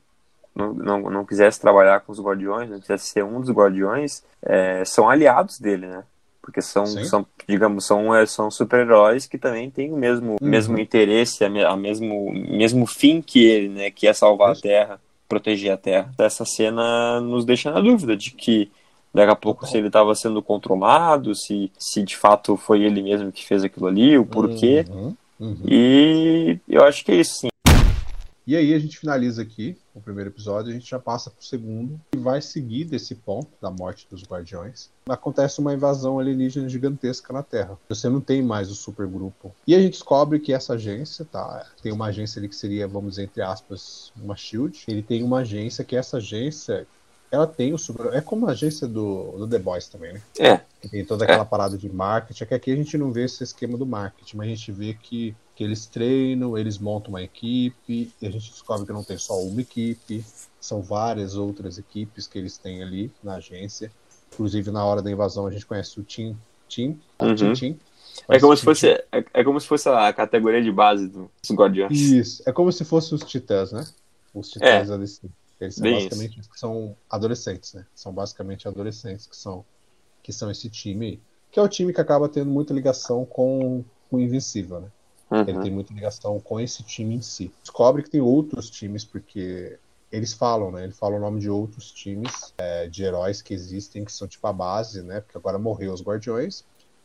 Não, 0.57 0.73
não, 0.73 1.09
não 1.09 1.25
quisesse 1.25 1.59
trabalhar 1.61 1.99
com 2.01 2.11
os 2.11 2.19
guardiões, 2.19 2.69
não 2.69 2.79
quisesse 2.79 3.07
ser 3.07 3.23
um 3.23 3.39
dos 3.39 3.49
guardiões, 3.51 4.23
é, 4.43 4.83
são 4.85 5.09
aliados 5.09 5.59
dele, 5.59 5.85
né? 5.87 6.03
Porque 6.41 6.61
são, 6.61 6.85
Sim. 6.85 7.03
são 7.03 7.25
digamos, 7.47 7.85
são, 7.85 8.15
é, 8.15 8.25
são 8.25 8.49
super-heróis 8.49 9.25
que 9.27 9.37
também 9.37 9.69
têm 9.69 9.91
o 9.93 9.97
mesmo, 9.97 10.37
Uhum. 10.41 10.47
mesmo 10.47 10.79
interesse, 10.79 11.43
a, 11.43 11.69
a 11.69 11.75
mesmo, 11.75 12.31
mesmo 12.31 12.87
fim 12.87 13.21
que 13.21 13.45
ele, 13.45 13.69
né? 13.69 13.91
Que 13.91 14.07
é 14.07 14.13
salvar 14.13 14.53
Isso. 14.53 14.59
a 14.59 14.69
Terra, 14.69 15.01
proteger 15.27 15.71
a 15.73 15.77
Terra. 15.77 16.11
Essa 16.17 16.45
cena 16.45 17.19
nos 17.21 17.43
deixa 17.45 17.69
na 17.69 17.81
dúvida 17.81 18.15
de 18.15 18.31
que 18.31 18.71
daqui 19.13 19.31
a 19.31 19.35
pouco 19.35 19.65
se 19.67 19.77
ele 19.77 19.87
estava 19.87 20.13
sendo 20.15 20.41
controlado, 20.41 21.35
se, 21.35 21.71
se 21.77 22.01
de 22.01 22.15
fato 22.15 22.55
foi 22.55 22.83
ele 22.83 23.01
mesmo 23.01 23.31
que 23.31 23.45
fez 23.45 23.63
aquilo 23.63 23.87
ali, 23.87 24.17
o 24.17 24.25
porquê. 24.25 24.85
Uhum, 24.89 25.15
uhum. 25.39 25.57
E 25.67 26.59
eu 26.67 26.83
acho 26.83 27.03
que 27.03 27.11
é 27.11 27.15
isso, 27.15 27.41
sim. 27.41 27.47
E 28.45 28.55
aí 28.55 28.73
a 28.73 28.79
gente 28.79 28.97
finaliza 28.99 29.41
aqui 29.41 29.75
o 29.97 30.01
primeiro 30.01 30.29
episódio, 30.29 30.71
a 30.71 30.73
gente 30.73 30.89
já 30.89 30.99
passa 30.99 31.29
pro 31.29 31.43
segundo 31.43 31.99
e 32.13 32.17
vai 32.17 32.41
seguir 32.41 32.85
desse 32.85 33.15
ponto 33.15 33.49
da 33.61 33.69
morte 33.69 34.07
dos 34.09 34.23
guardiões. 34.23 34.89
Acontece 35.07 35.59
uma 35.59 35.73
invasão 35.73 36.19
alienígena 36.19 36.69
gigantesca 36.69 37.33
na 37.33 37.41
Terra. 37.41 37.77
Você 37.89 38.09
não 38.09 38.21
tem 38.21 38.41
mais 38.41 38.69
o 38.69 38.75
supergrupo. 38.75 39.53
E 39.65 39.73
a 39.73 39.79
gente 39.79 39.93
descobre 39.93 40.39
que 40.39 40.53
essa 40.53 40.73
agência, 40.73 41.25
tá? 41.25 41.65
Tem 41.81 41.91
uma 41.91 42.07
agência 42.07 42.39
ali 42.39 42.49
que 42.49 42.55
seria, 42.55 42.87
vamos 42.87 43.11
dizer, 43.11 43.23
entre 43.23 43.41
aspas, 43.41 44.11
uma 44.15 44.35
shield. 44.35 44.83
Ele 44.87 45.01
tem 45.01 45.23
uma 45.23 45.39
agência 45.39 45.83
que 45.83 45.95
essa 45.95 46.17
agência 46.17 46.85
ela 47.31 47.45
tem 47.47 47.73
o 47.73 47.77
super. 47.77 48.13
É 48.13 48.21
como 48.21 48.47
a 48.47 48.51
agência 48.51 48.87
do, 48.87 49.31
do 49.37 49.47
The 49.47 49.59
Boys 49.59 49.87
também, 49.87 50.13
né? 50.13 50.21
É, 50.39 50.61
Que 50.81 50.89
tem 50.89 51.05
toda 51.05 51.23
aquela 51.25 51.43
parada 51.45 51.77
de 51.77 51.89
marketing. 51.89 52.43
É 52.43 52.47
que 52.47 52.53
aqui 52.53 52.71
a 52.71 52.75
gente 52.75 52.97
não 52.97 53.11
vê 53.11 53.25
esse 53.25 53.43
esquema 53.43 53.77
do 53.77 53.85
marketing, 53.85 54.37
mas 54.37 54.47
a 54.47 54.49
gente 54.49 54.71
vê 54.71 54.93
que, 54.93 55.35
que 55.55 55.63
eles 55.63 55.85
treinam, 55.85 56.57
eles 56.57 56.77
montam 56.77 57.09
uma 57.09 57.21
equipe, 57.21 58.11
e 58.21 58.27
a 58.27 58.31
gente 58.31 58.49
descobre 58.51 58.85
que 58.85 58.93
não 58.93 59.03
tem 59.03 59.17
só 59.17 59.37
uma 59.41 59.59
equipe, 59.61 60.23
são 60.59 60.81
várias 60.81 61.35
outras 61.35 61.77
equipes 61.77 62.27
que 62.27 62.37
eles 62.37 62.57
têm 62.57 62.81
ali 62.81 63.11
na 63.23 63.35
agência. 63.35 63.91
Inclusive, 64.33 64.71
na 64.71 64.85
hora 64.85 65.01
da 65.01 65.11
invasão, 65.11 65.47
a 65.47 65.51
gente 65.51 65.65
conhece 65.65 65.99
o 65.99 66.03
Tim. 66.03 66.37
Tim? 66.67 66.99
Uhum. 67.19 67.33
Tim, 67.35 67.53
Tim. 67.53 67.79
é 68.29 68.39
como 68.39 68.55
se 68.55 68.63
fosse, 68.63 68.87
é, 68.89 69.05
é 69.33 69.43
como 69.43 69.59
se 69.59 69.67
fosse 69.67 69.87
a 69.89 70.11
categoria 70.13 70.61
de 70.61 70.71
base 70.71 71.07
do- 71.07 71.29
dos 71.41 71.51
Guardiões. 71.57 71.97
Isso, 71.99 72.43
é 72.45 72.51
como 72.51 72.71
se 72.71 72.83
fossem 72.85 73.15
os 73.15 73.23
titãs, 73.23 73.71
né? 73.71 73.85
Os 74.33 74.49
titãs 74.49 74.89
da 74.89 74.97
DC. 74.97 75.21
Eles 75.59 75.75
são 75.75 75.83
Bem 75.83 75.93
basicamente 75.93 76.49
que 76.49 76.59
são 76.59 76.95
adolescentes, 77.09 77.73
né? 77.73 77.85
São 77.95 78.13
basicamente 78.13 78.67
adolescentes 78.67 79.25
que 79.25 79.35
são, 79.35 79.65
que 80.21 80.31
são 80.31 80.51
esse 80.51 80.69
time 80.69 81.05
aí. 81.05 81.19
Que 81.51 81.59
é 81.59 81.63
o 81.63 81.67
time 81.67 81.93
que 81.93 82.01
acaba 82.01 82.29
tendo 82.29 82.51
muita 82.51 82.73
ligação 82.73 83.25
com, 83.25 83.83
com 84.09 84.17
o 84.17 84.19
Invencível, 84.19 84.81
né? 84.81 84.91
Ele 85.31 85.57
Uhum. 85.57 85.63
tem 85.63 85.71
muita 85.71 85.93
ligação 85.93 86.39
com 86.39 86.59
esse 86.59 86.83
time 86.83 87.15
em 87.15 87.21
si. 87.21 87.51
Descobre 87.61 88.03
que 88.03 88.09
tem 88.09 88.21
outros 88.21 88.69
times, 88.69 89.03
porque 89.03 89.77
eles 90.11 90.33
falam, 90.33 90.71
né? 90.71 90.83
Ele 90.83 90.93
fala 90.93 91.15
o 91.15 91.19
nome 91.19 91.39
de 91.39 91.49
outros 91.49 91.91
times 91.91 92.53
é, 92.57 92.87
de 92.87 93.03
heróis 93.03 93.41
que 93.41 93.53
existem, 93.53 94.05
que 94.05 94.11
são 94.11 94.27
tipo 94.27 94.45
a 94.47 94.53
base, 94.53 95.01
né? 95.01 95.21
Porque 95.21 95.37
agora 95.37 95.57
morreu 95.57 95.93
os 95.93 96.01
Guardiões. 96.01 96.63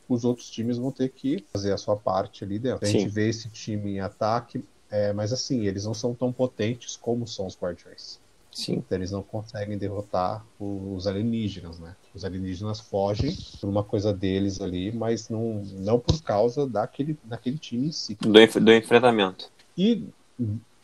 Os 0.09 0.25
outros 0.25 0.50
times 0.50 0.76
vão 0.76 0.90
ter 0.90 1.09
que 1.09 1.44
fazer 1.52 1.73
a 1.73 1.78
sua 1.78 1.97
parte 1.97 2.44
ali 2.44 2.59
dentro. 2.59 2.85
A 2.85 2.88
Sim. 2.88 3.00
gente 3.00 3.09
vê 3.09 3.28
esse 3.28 3.49
time 3.50 3.92
em 3.92 4.00
ataque, 4.00 4.64
é, 4.90 5.12
mas 5.12 5.32
assim, 5.32 5.66
eles 5.66 5.85
não 5.85 5.94
são 5.94 6.14
tão 6.14 6.32
potentes 6.32 6.97
como 6.97 7.26
são 7.26 7.47
os 7.47 7.56
Guardiões. 7.56 8.21
Sim. 8.52 8.75
Então, 8.75 8.99
eles 8.99 9.11
não 9.11 9.23
conseguem 9.23 9.78
derrotar 9.78 10.44
os 10.61 11.06
alienígenas, 11.06 11.78
né? 11.78 11.97
Os 12.14 12.25
alienígenas 12.25 12.78
fogem 12.78 13.35
por 13.59 13.68
uma 13.68 13.82
coisa 13.82 14.12
deles 14.12 14.61
ali, 14.61 14.92
mas 14.92 15.30
não, 15.30 15.62
não 15.78 15.99
por 15.99 16.23
causa 16.23 16.68
daquele, 16.68 17.16
daquele 17.25 17.56
time 17.56 17.88
em 17.88 17.92
si. 17.92 18.16
Do, 18.21 18.61
do 18.61 18.73
enfrentamento. 18.73 19.50
E, 19.76 20.04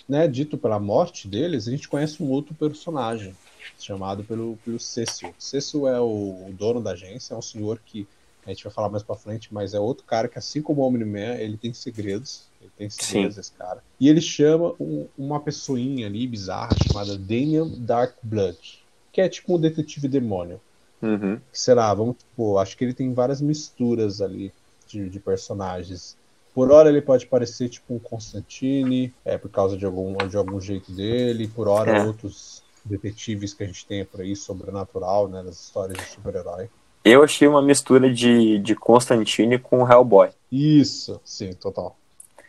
né, 0.08 0.26
dito 0.26 0.56
pela 0.56 0.80
morte 0.80 1.28
deles, 1.28 1.68
a 1.68 1.70
gente 1.70 1.88
conhece 1.88 2.22
um 2.22 2.30
outro 2.30 2.54
personagem 2.54 3.37
chamado 3.78 4.25
pelo, 4.25 4.58
pelo 4.64 4.80
Cecil. 4.80 5.34
Cecil 5.38 5.87
é 5.87 6.00
o, 6.00 6.48
o 6.48 6.54
dono 6.58 6.80
da 6.80 6.92
agência, 6.92 7.34
é 7.34 7.37
um 7.37 7.42
senhor 7.42 7.78
que 7.84 8.08
a 8.50 8.54
gente 8.54 8.64
vai 8.64 8.72
falar 8.72 8.88
mais 8.88 9.02
pra 9.02 9.14
frente, 9.14 9.52
mas 9.52 9.74
é 9.74 9.80
outro 9.80 10.04
cara 10.04 10.26
que, 10.28 10.38
assim 10.38 10.62
como 10.62 10.82
o 10.82 10.86
Omni-Man, 10.86 11.34
ele 11.36 11.56
tem 11.56 11.72
segredos. 11.72 12.44
Ele 12.60 12.70
tem 12.76 12.90
segredos, 12.90 13.36
esse 13.38 13.52
cara. 13.52 13.82
E 14.00 14.08
ele 14.08 14.20
chama 14.20 14.74
um- 14.80 15.06
uma 15.16 15.38
pessoinha 15.38 16.06
ali 16.06 16.26
bizarra 16.26 16.74
chamada 16.86 17.16
Daniel 17.18 17.66
Darkblood, 17.66 18.82
que 19.12 19.20
é 19.20 19.28
tipo 19.28 19.54
um 19.54 19.60
detetive 19.60 20.08
demônio. 20.08 20.60
Uhum. 21.02 21.38
Sei 21.52 21.74
lá, 21.74 21.92
vamos, 21.94 22.16
tipo, 22.16 22.58
acho 22.58 22.76
que 22.76 22.84
ele 22.84 22.94
tem 22.94 23.12
várias 23.12 23.40
misturas 23.40 24.20
ali 24.20 24.52
de, 24.86 25.08
de 25.08 25.20
personagens. 25.20 26.16
Por 26.54 26.72
hora 26.72 26.88
ele 26.88 27.02
pode 27.02 27.26
parecer 27.26 27.68
tipo 27.68 27.94
um 27.94 27.98
Constantine, 27.98 29.12
é 29.24 29.36
por 29.38 29.50
causa 29.50 29.76
de 29.76 29.84
algum, 29.84 30.16
de 30.26 30.36
algum 30.36 30.60
jeito 30.60 30.90
dele, 30.90 31.46
por 31.48 31.68
hora 31.68 31.98
É. 31.98 32.04
outros 32.04 32.62
detetives 32.84 33.52
que 33.52 33.62
a 33.62 33.66
gente 33.66 33.84
tem 33.86 34.04
por 34.04 34.20
aí, 34.22 34.34
sobrenatural, 34.34 35.28
né, 35.28 35.42
das 35.42 35.60
histórias 35.60 35.98
de 35.98 36.04
super-herói. 36.10 36.68
Eu 37.04 37.22
achei 37.22 37.46
uma 37.48 37.62
mistura 37.62 38.12
de, 38.12 38.58
de 38.58 38.74
Constantine 38.74 39.58
com 39.58 39.88
Hellboy. 39.90 40.30
Isso, 40.50 41.20
sim, 41.24 41.52
total. 41.52 41.96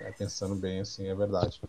É, 0.02 0.12
pensando 0.12 0.56
bem 0.56 0.80
assim, 0.80 1.08
é 1.08 1.16
verdade. 1.16 1.60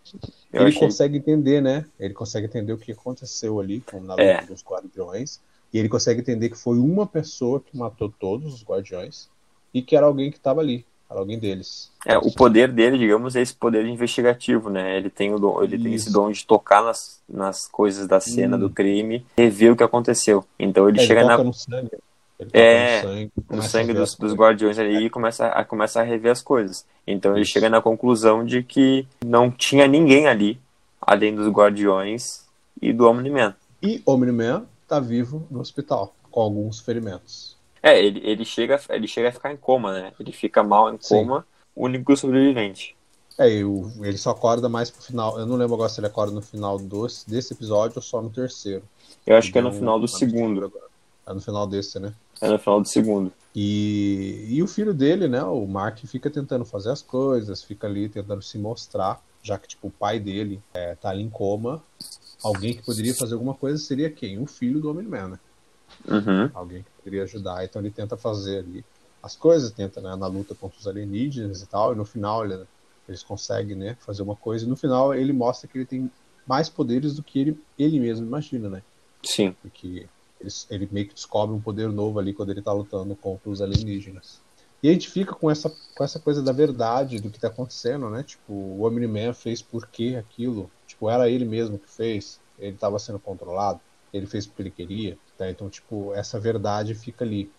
Eu 0.52 0.60
ele 0.62 0.68
achei. 0.70 0.80
consegue 0.80 1.18
entender, 1.18 1.60
né? 1.60 1.84
Ele 1.98 2.14
consegue 2.14 2.46
entender 2.46 2.72
o 2.72 2.78
que 2.78 2.92
aconteceu 2.92 3.58
ali 3.58 3.80
com 3.80 4.00
na 4.00 4.14
luta 4.14 4.22
É. 4.22 4.42
dos 4.46 4.62
guardiões. 4.64 5.40
E 5.72 5.78
ele 5.78 5.88
consegue 5.88 6.20
entender 6.20 6.48
que 6.48 6.56
foi 6.58 6.78
uma 6.78 7.06
pessoa 7.06 7.60
que 7.60 7.76
matou 7.76 8.08
todos 8.18 8.52
os 8.54 8.64
guardiões 8.64 9.28
e 9.74 9.82
que 9.82 9.94
era 9.96 10.06
alguém 10.06 10.30
que 10.30 10.36
estava 10.36 10.60
ali, 10.60 10.84
era 11.08 11.18
alguém 11.20 11.38
deles. 11.38 11.90
É, 12.04 12.18
o 12.18 12.32
poder 12.32 12.72
dele, 12.72 12.98
digamos, 12.98 13.36
é 13.36 13.40
esse 13.40 13.54
poder 13.54 13.84
investigativo, 13.86 14.68
né? 14.68 14.96
Ele 14.96 15.08
tem, 15.10 15.32
o 15.32 15.38
dom, 15.38 15.62
ele 15.62 15.78
tem 15.80 15.94
esse 15.94 16.10
dom 16.12 16.30
de 16.30 16.44
tocar 16.44 16.82
nas, 16.82 17.20
nas 17.28 17.68
coisas 17.68 18.06
da 18.08 18.18
cena 18.20 18.56
Hum. 18.56 18.60
do 18.60 18.70
crime 18.70 19.24
e 19.36 19.48
ver 19.48 19.70
o 19.70 19.76
que 19.76 19.82
aconteceu. 19.84 20.44
Então 20.58 20.88
ele 20.88 21.00
É, 21.00 21.06
chega 21.06 21.22
toca 21.22 21.44
na, 21.44 21.82
Ele 22.40 22.50
É, 22.52 23.00
toca 23.00 23.08
no 23.08 23.12
sangue, 23.12 23.32
no 23.50 23.62
sangue 23.62 23.92
dos, 23.92 24.14
dos 24.16 24.32
guardiões 24.34 24.78
ali 24.78 25.06
e 25.06 25.10
começa 25.10 25.46
a, 25.46 25.64
começa 25.64 26.00
a 26.00 26.02
rever 26.02 26.32
as 26.32 26.42
coisas. 26.42 26.86
Então 27.06 27.32
ele 27.32 27.42
Isso. 27.42 27.52
chega 27.52 27.68
na 27.68 27.82
conclusão 27.82 28.44
de 28.44 28.62
que 28.62 29.06
não 29.24 29.50
tinha 29.50 29.86
ninguém 29.86 30.26
ali, 30.26 30.58
além 31.00 31.34
dos 31.34 31.48
guardiões 31.48 32.46
e 32.80 32.92
do 32.92 33.06
Omni-Man. 33.06 33.54
E 33.82 34.02
Omni-Man 34.06 34.64
tá 34.88 34.98
vivo 34.98 35.46
no 35.50 35.60
hospital, 35.60 36.14
com 36.30 36.40
alguns 36.40 36.80
ferimentos. 36.80 37.56
É, 37.82 37.98
ele, 38.02 38.20
ele, 38.24 38.44
chega, 38.44 38.80
ele 38.90 39.06
chega 39.06 39.28
a 39.28 39.32
ficar 39.32 39.52
em 39.52 39.56
coma, 39.56 39.92
né? 39.92 40.12
Ele 40.18 40.32
fica 40.32 40.62
mal 40.62 40.92
em 40.92 40.98
Sim. 41.00 41.14
coma, 41.16 41.46
único 41.74 42.16
sobrevivente. 42.16 42.94
É, 43.38 43.48
ele 43.48 44.18
só 44.18 44.30
acorda 44.30 44.68
mais 44.68 44.90
pro 44.90 45.02
final. 45.02 45.38
Eu 45.38 45.46
não 45.46 45.56
lembro 45.56 45.74
agora 45.74 45.88
se 45.88 45.98
ele 45.98 46.06
acorda 46.06 46.32
no 46.32 46.42
final 46.42 46.78
dos, 46.78 47.24
desse 47.24 47.54
episódio 47.54 47.94
ou 47.96 48.02
só 48.02 48.20
no 48.20 48.28
terceiro. 48.28 48.82
Eu 49.26 49.36
acho 49.36 49.50
que 49.50 49.58
é 49.58 49.62
no 49.62 49.72
final 49.72 49.98
do 49.98 50.06
segundo. 50.06 50.64
agora. 50.64 50.84
É 51.26 51.32
no 51.32 51.40
final 51.40 51.66
desse, 51.66 51.98
né? 51.98 52.12
É 52.40 52.48
no 52.48 52.58
final 52.58 52.80
do 52.80 52.88
segundo. 52.88 53.32
E, 53.54 54.46
e 54.48 54.62
o 54.62 54.66
filho 54.66 54.94
dele, 54.94 55.26
né, 55.28 55.42
o 55.42 55.66
Mark, 55.66 55.98
fica 56.06 56.30
tentando 56.30 56.64
fazer 56.64 56.90
as 56.90 57.02
coisas, 57.02 57.62
fica 57.62 57.86
ali 57.86 58.08
tentando 58.08 58.42
se 58.42 58.56
mostrar, 58.58 59.20
já 59.42 59.58
que 59.58 59.68
tipo, 59.68 59.88
o 59.88 59.90
pai 59.90 60.20
dele 60.20 60.60
é, 60.72 60.94
tá 60.94 61.10
ali 61.10 61.22
em 61.22 61.30
coma. 61.30 61.82
Alguém 62.42 62.74
que 62.74 62.82
poderia 62.82 63.14
fazer 63.14 63.34
alguma 63.34 63.54
coisa 63.54 63.76
seria 63.78 64.10
quem? 64.10 64.38
O 64.38 64.46
filho 64.46 64.80
do 64.80 64.90
Homem-Man, 64.90 65.28
né? 65.28 65.38
Uhum. 66.08 66.50
Alguém 66.54 66.82
que 66.82 66.90
poderia 66.96 67.24
ajudar. 67.24 67.64
Então 67.64 67.82
ele 67.82 67.90
tenta 67.90 68.16
fazer 68.16 68.58
ali 68.58 68.84
as 69.22 69.36
coisas, 69.36 69.70
tenta 69.72 70.00
né, 70.00 70.16
na 70.16 70.26
luta 70.26 70.54
contra 70.54 70.78
os 70.78 70.86
alienígenas 70.86 71.60
e 71.60 71.66
tal, 71.66 71.92
e 71.92 71.96
no 71.96 72.04
final 72.04 72.44
ele, 72.44 72.64
Eles 73.08 73.22
conseguem, 73.22 73.76
né, 73.76 73.96
fazer 74.00 74.22
uma 74.22 74.36
coisa. 74.36 74.64
E 74.64 74.68
no 74.68 74.76
final 74.76 75.12
ele 75.12 75.32
mostra 75.32 75.68
que 75.68 75.76
ele 75.76 75.84
tem 75.84 76.10
mais 76.46 76.68
poderes 76.68 77.14
do 77.14 77.22
que 77.22 77.38
ele, 77.40 77.60
ele 77.78 78.00
mesmo 78.00 78.26
imagina, 78.26 78.68
né? 78.68 78.82
Sim. 79.22 79.54
Porque 79.60 80.06
ele, 80.40 80.50
ele 80.70 80.88
meio 80.90 81.08
que 81.08 81.14
descobre 81.14 81.54
um 81.54 81.60
poder 81.60 81.88
novo 81.90 82.18
ali 82.18 82.32
quando 82.32 82.50
ele 82.50 82.62
tá 82.62 82.72
lutando 82.72 83.14
contra 83.14 83.50
os 83.50 83.60
alienígenas. 83.60 84.40
E 84.82 84.88
a 84.88 84.92
gente 84.92 85.10
fica 85.10 85.34
com 85.34 85.50
essa, 85.50 85.70
com 85.94 86.02
essa 86.02 86.18
coisa 86.18 86.42
da 86.42 86.52
verdade 86.52 87.20
do 87.20 87.28
que 87.28 87.38
tá 87.38 87.48
acontecendo, 87.48 88.08
né? 88.08 88.22
Tipo, 88.22 88.52
o 88.52 88.86
Omni-Man 88.86 89.34
fez 89.34 89.60
por 89.60 89.86
que 89.86 90.16
aquilo? 90.16 90.70
Tipo, 90.86 91.10
era 91.10 91.28
ele 91.28 91.44
mesmo 91.44 91.78
que 91.78 91.90
fez? 91.90 92.40
Ele 92.58 92.74
estava 92.74 92.98
sendo 92.98 93.18
controlado? 93.18 93.80
Ele 94.12 94.26
fez 94.26 94.46
porque 94.46 94.62
ele 94.62 94.70
queria? 94.70 95.18
Tá? 95.36 95.50
Então, 95.50 95.68
tipo, 95.68 96.14
essa 96.14 96.40
verdade 96.40 96.94
fica 96.94 97.24
ali, 97.24 97.50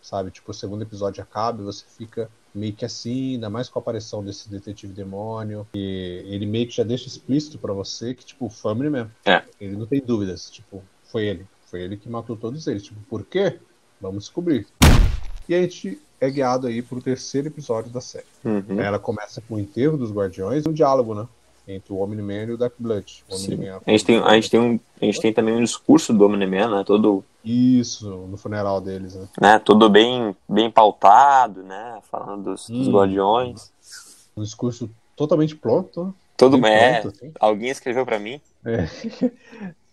sabe? 0.00 0.30
Tipo, 0.30 0.52
o 0.52 0.54
segundo 0.54 0.82
episódio 0.82 1.20
acaba 1.20 1.60
e 1.60 1.64
você 1.64 1.84
fica 1.84 2.30
meio 2.54 2.72
que 2.72 2.84
assim, 2.84 3.34
ainda 3.34 3.50
mais 3.50 3.68
com 3.68 3.78
a 3.78 3.82
aparição 3.82 4.24
desse 4.24 4.48
detetive 4.48 4.92
demônio, 4.92 5.66
e 5.74 6.22
ele 6.26 6.46
meio 6.46 6.66
que 6.66 6.76
já 6.76 6.84
deixa 6.84 7.08
explícito 7.08 7.58
para 7.58 7.72
você 7.72 8.14
que, 8.14 8.24
tipo, 8.24 8.48
foi 8.48 8.74
mesmo. 8.74 9.10
É. 9.24 9.42
Ele 9.60 9.76
não 9.76 9.86
tem 9.86 10.00
dúvidas, 10.00 10.48
tipo, 10.48 10.82
foi 11.04 11.26
ele. 11.26 11.46
Foi 11.70 11.80
ele 11.82 11.96
que 11.96 12.08
matou 12.08 12.36
todos 12.36 12.66
eles. 12.66 12.82
Tipo, 12.82 13.00
por 13.08 13.24
quê? 13.24 13.58
Vamos 14.00 14.24
descobrir. 14.24 14.66
E 15.48 15.54
a 15.54 15.60
gente 15.62 16.00
é 16.20 16.30
guiado 16.30 16.66
aí 16.66 16.82
pro 16.82 17.00
terceiro 17.00 17.48
episódio 17.48 17.90
da 17.90 18.00
série. 18.00 18.24
Uhum. 18.44 18.80
Ela 18.80 18.98
começa 18.98 19.42
com 19.46 19.54
o 19.54 19.58
enterro 19.58 19.96
dos 19.96 20.10
guardiões 20.12 20.64
e 20.64 20.68
um 20.68 20.72
diálogo, 20.72 21.14
né? 21.14 21.26
Entre 21.66 21.92
o 21.92 21.98
Omni-Man 21.98 22.44
e 22.44 22.52
o 22.52 22.56
Dark 22.56 22.72
Blood. 22.78 23.24
O. 23.28 23.34
Omni-Man- 23.34 23.80
A 23.86 23.90
gente 23.90 24.04
tem, 24.06 24.18
a 24.18 24.34
gente 24.34 24.50
tem, 24.50 24.60
um, 24.60 24.80
a 25.00 25.04
gente 25.04 25.20
tem 25.20 25.32
também 25.32 25.54
um 25.54 25.62
discurso 25.62 26.14
do 26.14 26.24
Omni-Man, 26.24 26.76
né? 26.78 26.84
Todo, 26.86 27.22
Isso, 27.44 28.08
no 28.08 28.36
funeral 28.38 28.80
deles, 28.80 29.14
né? 29.14 29.28
né? 29.40 29.58
Todo 29.58 29.88
bem, 29.90 30.34
bem 30.48 30.70
pautado, 30.70 31.62
né? 31.62 31.98
Falando 32.10 32.44
dos, 32.44 32.68
dos 32.70 32.88
Hum. 32.88 32.92
guardiões. 32.92 33.70
Um 34.34 34.42
discurso 34.42 34.88
totalmente 35.14 35.54
pronto, 35.54 36.04
né? 36.04 36.12
Todo 36.38 36.56
Bem 36.56 36.72
é, 36.72 37.00
pronto, 37.00 37.14
assim. 37.16 37.32
Alguém 37.40 37.68
escreveu 37.70 38.06
pra 38.06 38.18
mim? 38.18 38.40
É. 38.64 38.86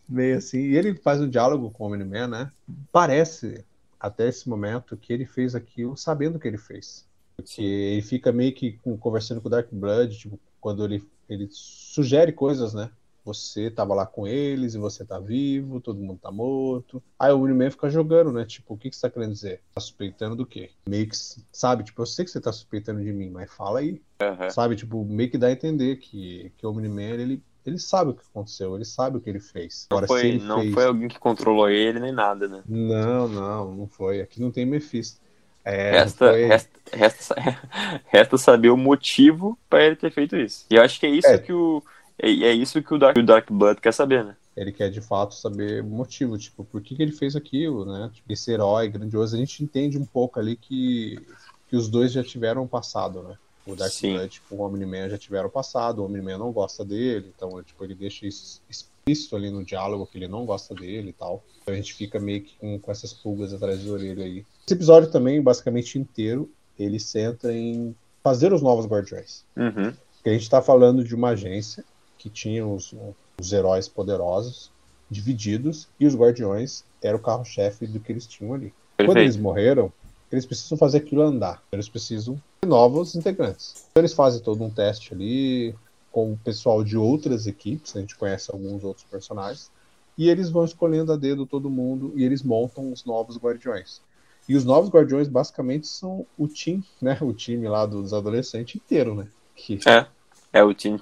Meio 0.08 0.38
assim. 0.38 0.60
E 0.60 0.78
ele 0.78 0.96
faz 0.96 1.22
um 1.22 1.30
diálogo 1.30 1.72
com 1.72 1.84
o 1.84 1.88
Omni-Man, 1.88 2.28
né? 2.28 2.52
Parece, 2.92 3.66
até 4.00 4.28
esse 4.28 4.48
momento, 4.48 4.98
que 4.98 5.12
ele 5.12 5.26
fez 5.26 5.56
aquilo 5.56 5.96
sabendo 5.98 6.36
o 6.36 6.40
que 6.40 6.48
ele 6.48 6.58
fez. 6.58 7.06
Porque 7.36 7.62
ele 7.62 8.02
fica 8.02 8.32
meio 8.32 8.54
que 8.54 8.80
conversando 9.00 9.42
com 9.42 9.48
o 9.48 9.52
Dark 9.52 9.68
Blood, 9.72 10.18
tipo, 10.18 10.40
quando 10.62 10.86
ele, 10.86 11.04
ele 11.28 11.48
sugere 11.52 12.32
coisas, 12.32 12.74
né? 12.74 12.90
Você 13.26 13.72
tava 13.72 13.96
lá 13.96 14.06
com 14.06 14.28
eles 14.28 14.76
e 14.76 14.78
você 14.78 15.04
tá 15.04 15.20
vivo, 15.20 15.82
todo 15.82 16.00
mundo 16.00 16.20
tá 16.22 16.32
morto. 16.32 17.02
Aí 17.18 17.32
o 17.32 17.40
Omni-Man 17.40 17.72
fica 17.72 17.90
jogando, 17.90 18.32
né? 18.32 18.46
Tipo, 18.46 18.76
o 18.76 18.78
que, 18.78 18.88
que 18.88 18.96
você 18.96 19.02
tá 19.02 19.10
querendo 19.10 19.34
dizer? 19.34 19.62
Tá 19.74 19.82
suspeitando 19.82 20.36
do 20.36 20.46
quê? 20.46 20.70
Meio 20.88 21.10
que, 21.10 21.16
sabe? 21.52 21.84
Tipo, 21.84 22.04
eu 22.04 22.06
sei 22.06 22.24
que 22.24 22.30
você 22.30 22.40
tá 22.40 22.54
suspeitando 22.54 23.04
de 23.04 23.12
mim, 23.12 23.32
mas 23.32 23.52
fala 23.52 23.80
aí. 23.80 24.00
Aham. 24.22 24.50
Sabe? 24.52 24.76
Tipo, 24.76 25.04
meio 25.04 25.32
que 25.32 25.40
dá 25.40 25.48
a 25.48 25.52
entender 25.52 25.96
que, 25.96 26.52
que 26.56 26.68
o 26.68 26.70
Omni-Man, 26.70 27.02
ele, 27.02 27.44
ele 27.66 27.80
sabe 27.80 28.12
o 28.12 28.14
que 28.14 28.22
aconteceu, 28.30 28.76
ele 28.76 28.86
sabe 28.86 29.18
o 29.18 29.22
que 29.22 29.30
ele 29.30 29.40
fez. 29.40 29.88
Não, 29.90 29.98
Agora, 29.98 30.08
se 30.08 30.14
foi, 30.22 30.28
ele 30.30 30.44
não 30.44 30.62
fez- 30.62 30.74
foi 30.74 30.86
alguém 30.86 31.08
que 31.08 31.20
controlou 31.20 31.70
ele 31.70 32.00
nem 32.00 32.12
nada, 32.12 32.48
né? 32.48 32.62
Não, 32.68 33.28
não, 33.28 33.76
não 33.76 33.88
foi. 33.88 34.22
Aqui 34.22 34.42
não 34.42 34.52
tem 34.52 34.66
Mephisto. 34.66 35.20
É, 35.64 35.92
Resta, 36.00 36.30
foi- 36.30 36.46
resta, 36.46 36.70
resta, 36.94 37.36
resta 38.08 38.38
saber 38.38 38.70
o 38.70 38.78
motivo 38.78 39.58
pra 39.70 39.84
ele 39.84 39.96
ter 39.96 40.12
feito 40.12 40.36
isso. 40.36 40.66
E 40.70 40.76
eu 40.76 40.84
acho 40.84 41.00
que 41.00 41.06
é 41.06 41.10
isso 41.10 41.28
É. 41.28 41.38
que 41.40 41.52
o. 41.52 41.82
É, 42.20 42.30
é 42.30 42.54
isso 42.54 42.82
que 42.84 42.94
o 42.94 42.98
Dark, 43.00 43.18
o 43.18 43.24
Dark 43.24 43.50
Blood 43.52 43.82
quer 43.82 43.94
saber, 43.94 44.24
né? 44.24 44.36
Ele 44.56 44.72
quer 44.72 44.90
de 44.90 45.02
fato 45.02 45.34
saber 45.36 45.82
o 45.82 45.86
motivo, 45.86 46.38
tipo, 46.38 46.64
por 46.64 46.82
que, 46.82 46.96
que 46.96 47.02
ele 47.04 47.12
fez 47.12 47.36
aquilo, 47.36 47.84
né? 47.86 48.10
Tipo, 48.14 48.32
esse 48.32 48.52
herói 48.52 48.88
grandioso, 48.88 49.36
a 49.36 49.40
gente 49.40 49.62
entende 49.64 49.98
um 49.98 50.06
pouco 50.06 50.40
ali 50.40 50.56
que, 50.56 51.20
que 51.68 51.76
os 51.76 51.90
dois 51.90 52.14
já 52.14 52.24
tiveram 52.24 52.66
passado, 52.66 53.22
né? 53.24 53.36
O 53.66 53.76
Dark 53.76 53.92
Sim. 53.92 54.28
Tipo, 54.28 54.56
o 54.56 54.62
Omni-Man 54.62 55.10
já 55.10 55.18
tiveram 55.18 55.50
passado, 55.50 56.00
o 56.00 56.06
Omni-Man 56.06 56.38
não 56.38 56.52
gosta 56.52 56.86
dele, 56.86 57.34
então 57.36 57.62
tipo, 57.64 57.84
ele 57.84 57.96
deixa 57.96 58.28
isso 58.28 58.62
explícito 58.70 59.36
ali 59.36 59.50
no 59.50 59.64
diálogo 59.64 60.06
que 60.06 60.18
ele 60.18 60.28
não 60.28 60.46
gosta 60.46 60.74
dele 60.76 61.10
e 61.10 61.14
tal. 61.14 61.44
Então 61.62 61.74
a 61.74 61.78
gente 61.78 61.94
fica 61.94 62.20
meio 62.20 62.42
que 62.42 62.56
com, 62.58 62.80
com 62.80 62.92
essas 62.92 63.14
pulgas 63.14 63.54
atrás 63.54 63.84
da 63.84 63.92
orelha 63.92 64.24
aí. 64.24 64.46
Esse 64.66 64.74
episódio 64.74 65.10
também, 65.10 65.42
basicamente 65.42 65.98
inteiro, 65.98 66.50
ele 66.78 67.00
centra 67.00 67.54
em 67.54 67.96
fazer 68.24 68.54
os 68.54 68.62
novos 68.62 68.86
Guardiões. 68.86 69.44
Uhum. 69.56 69.94
Porque 70.16 70.30
a 70.30 70.34
gente 70.34 70.44
está 70.44 70.62
falando 70.62 71.04
de 71.04 71.14
uma 71.14 71.30
agência 71.30 71.84
que 72.18 72.30
tinha 72.30 72.66
os, 72.66 72.94
os 73.40 73.54
heróis 73.54 73.88
poderosos 73.88 74.72
divididos 75.10 75.88
e 76.00 76.08
os 76.08 76.16
guardiões 76.16 76.84
eram 77.02 77.20
o 77.20 77.22
carro-chefe 77.22 77.86
do 77.86 78.00
que 78.00 78.12
eles 78.12 78.26
tinham 78.26 78.54
ali. 78.54 78.74
Quando 78.98 79.08
Perfeito. 79.08 79.20
eles 79.20 79.38
morreram, 79.38 79.94
eles 80.32 80.46
precisam 80.46 80.78
fazer 80.78 80.98
aquilo 80.98 81.22
andar. 81.22 81.64
Eles 81.72 81.90
precisam 81.90 82.36
de 82.64 82.70
novos 82.70 83.16
integrantes. 83.16 83.86
Então 83.92 84.02
eles 84.02 84.14
fazem 84.14 84.42
todo 84.42 84.64
um 84.64 84.70
teste 84.70 85.14
ali 85.14 85.76
com 86.12 86.34
o 86.34 86.38
pessoal 86.38 86.84
de 86.84 86.98
outras 86.98 87.46
equipes, 87.46 87.96
a 87.96 88.00
gente 88.00 88.16
conhece 88.16 88.50
alguns 88.50 88.84
outros 88.84 89.06
personagens, 89.06 89.70
e 90.18 90.30
eles 90.30 90.50
vão 90.50 90.64
escolhendo 90.64 91.12
a 91.12 91.18
dedo 91.18 91.46
todo 91.46 91.70
mundo 91.70 92.14
e 92.16 92.24
eles 92.24 92.42
montam 92.42 92.92
os 92.92 93.04
novos 93.04 93.38
guardiões. 93.38 94.02
E 94.48 94.56
os 94.56 94.64
novos 94.64 94.90
guardiões 94.90 95.28
basicamente 95.28 95.88
são 95.88 96.26
o 96.38 96.48
time, 96.48 96.86
né? 97.02 97.18
O 97.22 97.34
time 97.34 97.68
lá 97.68 97.86
dos 97.86 98.14
adolescentes 98.14 98.76
inteiro, 98.76 99.16
né? 99.16 99.28
Que 99.56 99.80
É. 99.86 100.08
É 100.56 100.64
o 100.64 100.74
Team 100.74 100.98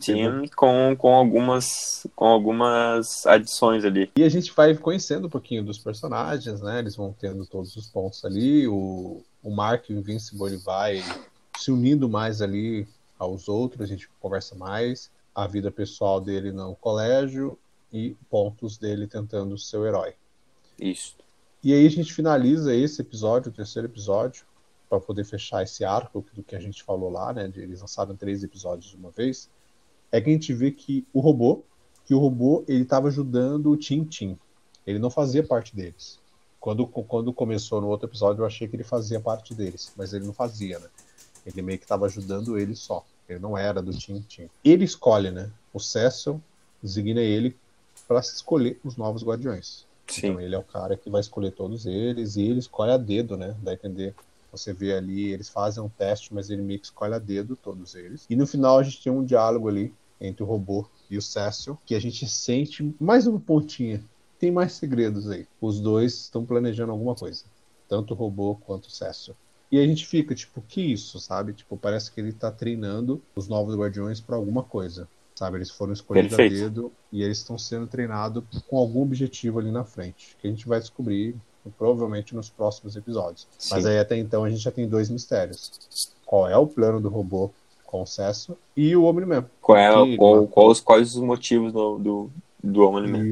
com, 0.55 0.95
com, 0.97 1.13
algumas, 1.13 2.07
com 2.15 2.25
algumas 2.25 3.23
adições 3.27 3.85
ali. 3.85 4.11
E 4.17 4.23
a 4.23 4.29
gente 4.29 4.51
vai 4.51 4.75
conhecendo 4.75 5.27
um 5.27 5.29
pouquinho 5.29 5.63
dos 5.63 5.77
personagens, 5.77 6.59
né? 6.59 6.79
Eles 6.79 6.95
vão 6.95 7.13
tendo 7.13 7.45
todos 7.45 7.75
os 7.75 7.85
pontos 7.85 8.25
ali. 8.25 8.67
O, 8.67 9.21
o 9.43 9.51
Mark 9.51 9.87
e 9.87 9.93
o 9.93 9.99
Invincible 9.99 10.47
ele 10.47 10.57
vai 10.57 11.03
se 11.55 11.69
unindo 11.69 12.09
mais 12.09 12.41
ali 12.41 12.87
aos 13.19 13.47
outros, 13.47 13.81
a 13.81 13.85
gente 13.85 14.09
conversa 14.19 14.55
mais. 14.55 15.11
A 15.35 15.45
vida 15.45 15.69
pessoal 15.69 16.19
dele 16.19 16.51
no 16.51 16.75
colégio 16.75 17.55
e 17.91 18.17
pontos 18.31 18.75
dele 18.75 19.05
tentando 19.05 19.55
ser 19.59 19.77
o 19.77 19.85
herói. 19.85 20.15
Isso. 20.79 21.15
E 21.63 21.75
aí 21.75 21.85
a 21.85 21.91
gente 21.91 22.11
finaliza 22.11 22.73
esse 22.73 23.03
episódio, 23.03 23.51
o 23.51 23.53
terceiro 23.53 23.87
episódio, 23.87 24.45
para 24.89 24.99
poder 24.99 25.23
fechar 25.23 25.63
esse 25.63 25.83
arco 25.83 26.23
do 26.33 26.43
que 26.43 26.55
a 26.55 26.59
gente 26.59 26.83
falou 26.83 27.09
lá, 27.09 27.33
né? 27.33 27.47
De 27.47 27.61
eles 27.61 27.81
lançaram 27.81 28.15
três 28.15 28.43
episódios 28.43 28.91
de 28.91 28.95
uma 28.95 29.09
vez. 29.09 29.49
É 30.11 30.21
que 30.21 30.29
a 30.29 30.33
gente 30.33 30.53
vê 30.53 30.71
que 30.71 31.05
o 31.11 31.19
robô, 31.19 31.63
que 32.05 32.13
o 32.13 32.19
robô 32.19 32.63
ele 32.67 32.83
estava 32.83 33.07
ajudando 33.07 33.71
o 33.71 33.77
Tim 33.77 34.03
Tim. 34.03 34.37
Ele 34.85 34.99
não 34.99 35.09
fazia 35.09 35.43
parte 35.43 35.75
deles. 35.75 36.19
Quando, 36.59 36.85
quando 36.87 37.33
começou 37.33 37.81
no 37.81 37.87
outro 37.87 38.07
episódio, 38.07 38.41
eu 38.41 38.45
achei 38.45 38.67
que 38.67 38.75
ele 38.75 38.83
fazia 38.83 39.19
parte 39.19 39.53
deles, 39.53 39.91
mas 39.97 40.13
ele 40.13 40.25
não 40.25 40.33
fazia, 40.33 40.79
né? 40.79 40.87
Ele 41.45 41.61
meio 41.61 41.77
que 41.77 41.85
estava 41.85 42.05
ajudando 42.05 42.57
ele 42.57 42.75
só. 42.75 43.05
Ele 43.27 43.39
não 43.39 43.57
era 43.57 43.81
do 43.81 43.91
Tim 43.91 44.21
Tim. 44.21 44.49
Ele 44.63 44.85
escolhe, 44.85 45.31
né? 45.31 45.49
O 45.73 45.79
Cecil 45.79 46.41
designa 46.81 47.21
ele 47.21 47.57
para 48.07 48.19
escolher 48.19 48.79
os 48.83 48.95
novos 48.95 49.23
guardiões. 49.23 49.85
Sim. 50.07 50.27
Então 50.27 50.41
ele 50.41 50.55
é 50.55 50.57
o 50.57 50.63
cara 50.63 50.95
que 50.95 51.09
vai 51.09 51.21
escolher 51.21 51.51
todos 51.51 51.85
eles 51.85 52.35
e 52.35 52.41
ele 52.41 52.59
escolhe 52.59 52.91
a 52.91 52.97
dedo, 52.97 53.37
né? 53.37 53.55
Dá 53.61 53.71
a 53.71 53.73
entender. 53.73 54.13
Você 54.53 54.71
vê 54.71 54.93
ali, 54.93 55.33
eles 55.33 55.49
fazem 55.49 55.83
um 55.83 55.89
teste, 55.89 56.31
mas 56.31 56.51
ele 56.51 56.61
meio 56.61 56.79
que 56.79 56.85
escolhe 56.85 57.15
a 57.15 57.19
dedo 57.19 57.55
todos 57.55 57.95
eles. 57.95 58.27
E 58.29 58.35
no 58.35 58.45
final 58.45 58.77
a 58.77 58.83
gente 58.83 59.03
tem 59.03 59.11
um 59.11 59.25
diálogo 59.25 59.67
ali 59.67 59.91
entre 60.21 60.43
o 60.43 60.45
robô 60.45 60.87
e 61.09 61.17
o 61.17 61.21
Cecil, 61.21 61.77
que 61.83 61.95
a 61.95 61.99
gente 61.99 62.27
sente 62.27 62.95
mais 62.99 63.25
uma 63.25 63.39
pontinha. 63.39 64.03
Tem 64.39 64.51
mais 64.51 64.73
segredos 64.73 65.27
aí. 65.27 65.47
Os 65.59 65.81
dois 65.81 66.13
estão 66.13 66.45
planejando 66.45 66.91
alguma 66.91 67.15
coisa. 67.15 67.45
Tanto 67.89 68.13
o 68.13 68.17
robô 68.17 68.55
quanto 68.55 68.85
o 68.85 68.91
Cecil. 68.91 69.35
E 69.71 69.79
a 69.79 69.87
gente 69.87 70.05
fica, 70.05 70.35
tipo, 70.35 70.61
que 70.61 70.81
isso, 70.81 71.19
sabe? 71.19 71.53
Tipo, 71.53 71.75
parece 71.75 72.11
que 72.11 72.21
ele 72.21 72.31
tá 72.31 72.51
treinando 72.51 73.19
os 73.35 73.47
novos 73.47 73.75
guardiões 73.75 74.21
para 74.21 74.35
alguma 74.35 74.61
coisa. 74.61 75.07
Sabe? 75.33 75.57
Eles 75.57 75.71
foram 75.71 75.93
escolhidos 75.93 76.37
Perfeito. 76.37 76.61
a 76.61 76.67
dedo 76.67 76.91
e 77.11 77.23
eles 77.23 77.39
estão 77.39 77.57
sendo 77.57 77.87
treinados 77.87 78.43
com 78.67 78.77
algum 78.77 79.01
objetivo 79.01 79.57
ali 79.57 79.71
na 79.71 79.83
frente. 79.83 80.37
Que 80.39 80.47
a 80.47 80.49
gente 80.51 80.67
vai 80.67 80.79
descobrir 80.79 81.35
provavelmente 81.71 82.35
nos 82.35 82.49
próximos 82.49 82.95
episódios. 82.95 83.47
Sim. 83.57 83.75
Mas 83.75 83.85
aí 83.85 83.99
até 83.99 84.17
então 84.17 84.43
a 84.43 84.49
gente 84.49 84.61
já 84.61 84.71
tem 84.71 84.87
dois 84.87 85.09
mistérios. 85.09 85.71
Qual 86.25 86.47
é 86.47 86.57
o 86.57 86.67
plano 86.67 86.99
do 86.99 87.09
robô 87.09 87.51
com 87.93 88.01
o 88.01 88.07
Cesso 88.07 88.57
e 88.75 88.95
o 88.95 89.03
Omni-Man. 89.03 89.45
Qual 89.61 89.77
é, 89.77 89.93
Que- 90.03 90.17
qual, 90.17 90.47
qual 90.47 90.67
os, 90.69 90.79
quais 90.79 91.15
os 91.15 91.21
motivos 91.21 91.71
do, 91.71 91.99
do, 91.99 92.31
do 92.63 92.87
Omni-Man? 92.87 93.29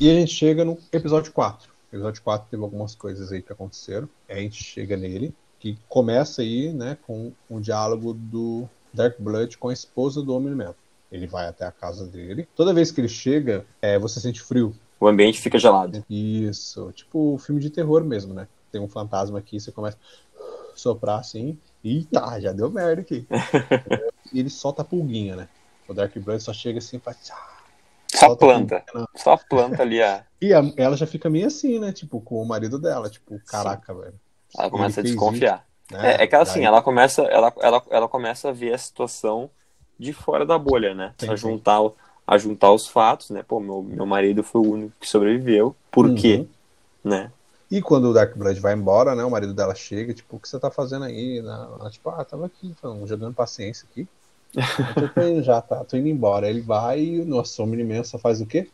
E 0.00 0.10
a 0.10 0.14
gente 0.14 0.32
chega 0.32 0.64
no 0.64 0.76
episódio 0.92 1.30
4. 1.32 1.70
O 1.92 1.94
episódio 1.94 2.20
4 2.20 2.48
teve 2.50 2.64
algumas 2.64 2.96
coisas 2.96 3.30
aí 3.30 3.40
que 3.40 3.52
aconteceram. 3.52 4.08
A 4.28 4.34
gente 4.34 4.62
chega 4.62 4.96
nele, 4.96 5.32
que 5.60 5.78
começa 5.88 6.42
aí, 6.42 6.72
né, 6.72 6.98
com 7.06 7.32
o 7.48 7.60
diálogo 7.60 8.12
do 8.12 8.68
Dark 8.92 9.14
Blood 9.20 9.56
com 9.56 9.68
a 9.68 9.72
esposa 9.72 10.20
do 10.20 10.34
Omni-Man. 10.34 10.74
Ele 11.12 11.28
vai 11.28 11.46
até 11.46 11.64
a 11.64 11.70
casa 11.70 12.04
dele. 12.04 12.48
Toda 12.56 12.74
vez 12.74 12.90
que 12.90 13.00
ele 13.00 13.08
chega, 13.08 13.64
é, 13.80 13.96
você 14.00 14.18
sente 14.18 14.42
frio. 14.42 14.74
O 15.00 15.06
ambiente 15.08 15.40
fica 15.40 15.58
gelado. 15.58 16.04
Isso, 16.08 16.92
tipo 16.92 17.38
filme 17.38 17.60
de 17.60 17.70
terror 17.70 18.04
mesmo, 18.04 18.34
né? 18.34 18.48
Tem 18.70 18.80
um 18.80 18.88
fantasma 18.88 19.38
aqui, 19.38 19.58
você 19.60 19.72
começa 19.72 19.98
a 20.36 20.76
soprar 20.76 21.20
assim, 21.20 21.58
e 21.82 22.04
tá, 22.04 22.38
já 22.40 22.52
deu 22.52 22.70
merda 22.70 23.02
aqui. 23.02 23.26
e 24.32 24.40
ele 24.40 24.50
solta 24.50 24.82
a 24.82 24.84
pulguinha, 24.84 25.36
né? 25.36 25.48
O 25.88 25.94
Dark 25.94 26.16
Blood 26.18 26.42
só 26.42 26.52
chega 26.52 26.78
assim 26.78 26.96
e 26.96 27.00
faz. 27.00 27.30
Só 28.12 28.30
planta. 28.30 28.84
pulguinha, 28.92 29.06
Só 29.16 29.36
planta 29.36 29.82
ali 29.82 30.02
a. 30.02 30.24
E 30.40 30.52
a- 30.52 30.62
ela 30.76 30.96
já 30.96 31.06
fica 31.06 31.30
meio 31.30 31.46
assim, 31.46 31.78
né? 31.78 31.92
Tipo, 31.92 32.20
com 32.20 32.42
o 32.42 32.46
marido 32.46 32.78
dela, 32.78 33.08
tipo, 33.08 33.40
caraca, 33.46 33.94
velho. 33.94 34.20
Ela 34.56 34.70
começa 34.70 35.00
a 35.00 35.04
desconfiar. 35.04 35.64
isso, 35.64 35.92
né? 35.92 36.18
É, 36.18 36.24
é 36.24 36.26
que 36.26 36.34
ela, 36.34 36.42
assim, 36.42 36.60
Daí- 36.60 36.64
ela 36.64 36.82
começa, 36.82 37.22
ela, 37.22 37.52
ela, 37.60 37.82
ela 37.90 38.08
começa 38.08 38.50
a 38.50 38.52
ver 38.52 38.74
a 38.74 38.78
situação 38.78 39.50
de 39.98 40.12
fora 40.12 40.44
da 40.44 40.58
bolha, 40.58 40.94
né? 40.94 41.14
Sim, 41.18 41.36
sim. 41.36 41.36
juntar, 41.36 41.80
a 42.26 42.36
juntar 42.36 42.72
os 42.72 42.88
fatos, 42.88 43.30
né? 43.30 43.44
Pô, 43.46 43.60
meu, 43.60 43.82
meu 43.82 44.04
marido 44.04 44.42
foi 44.42 44.60
o 44.60 44.72
único 44.72 44.92
que 44.98 45.08
sobreviveu. 45.08 45.76
Por 45.90 46.12
quê? 46.14 46.46
Uhum. 47.04 47.10
Né? 47.10 47.30
E 47.70 47.80
quando 47.80 48.10
o 48.10 48.12
Dark 48.12 48.36
Blood 48.36 48.58
vai 48.60 48.74
embora, 48.74 49.14
né? 49.14 49.24
O 49.24 49.30
marido 49.30 49.54
dela 49.54 49.74
chega, 49.74 50.12
tipo, 50.12 50.36
o 50.36 50.40
que 50.40 50.48
você 50.48 50.58
tá 50.58 50.70
fazendo 50.70 51.04
aí? 51.04 51.38
Ela, 51.38 51.88
tipo, 51.90 52.08
ah, 52.10 52.24
tava 52.24 52.46
aqui, 52.46 52.74
falando, 52.80 53.06
jogando 53.06 53.34
paciência 53.34 53.86
aqui. 53.90 54.08
Eu 55.00 55.12
tô 55.12 55.20
indo 55.22 55.42
já, 55.42 55.60
tá? 55.60 55.84
Tô 55.84 55.96
indo 55.96 56.08
embora. 56.08 56.48
Ele 56.48 56.60
vai 56.60 57.00
e 57.00 57.20
o 57.20 57.24
nosso 57.24 57.62
Omni-Man 57.62 58.04
só 58.04 58.18
faz 58.18 58.40
o 58.40 58.46
quê? 58.46 58.68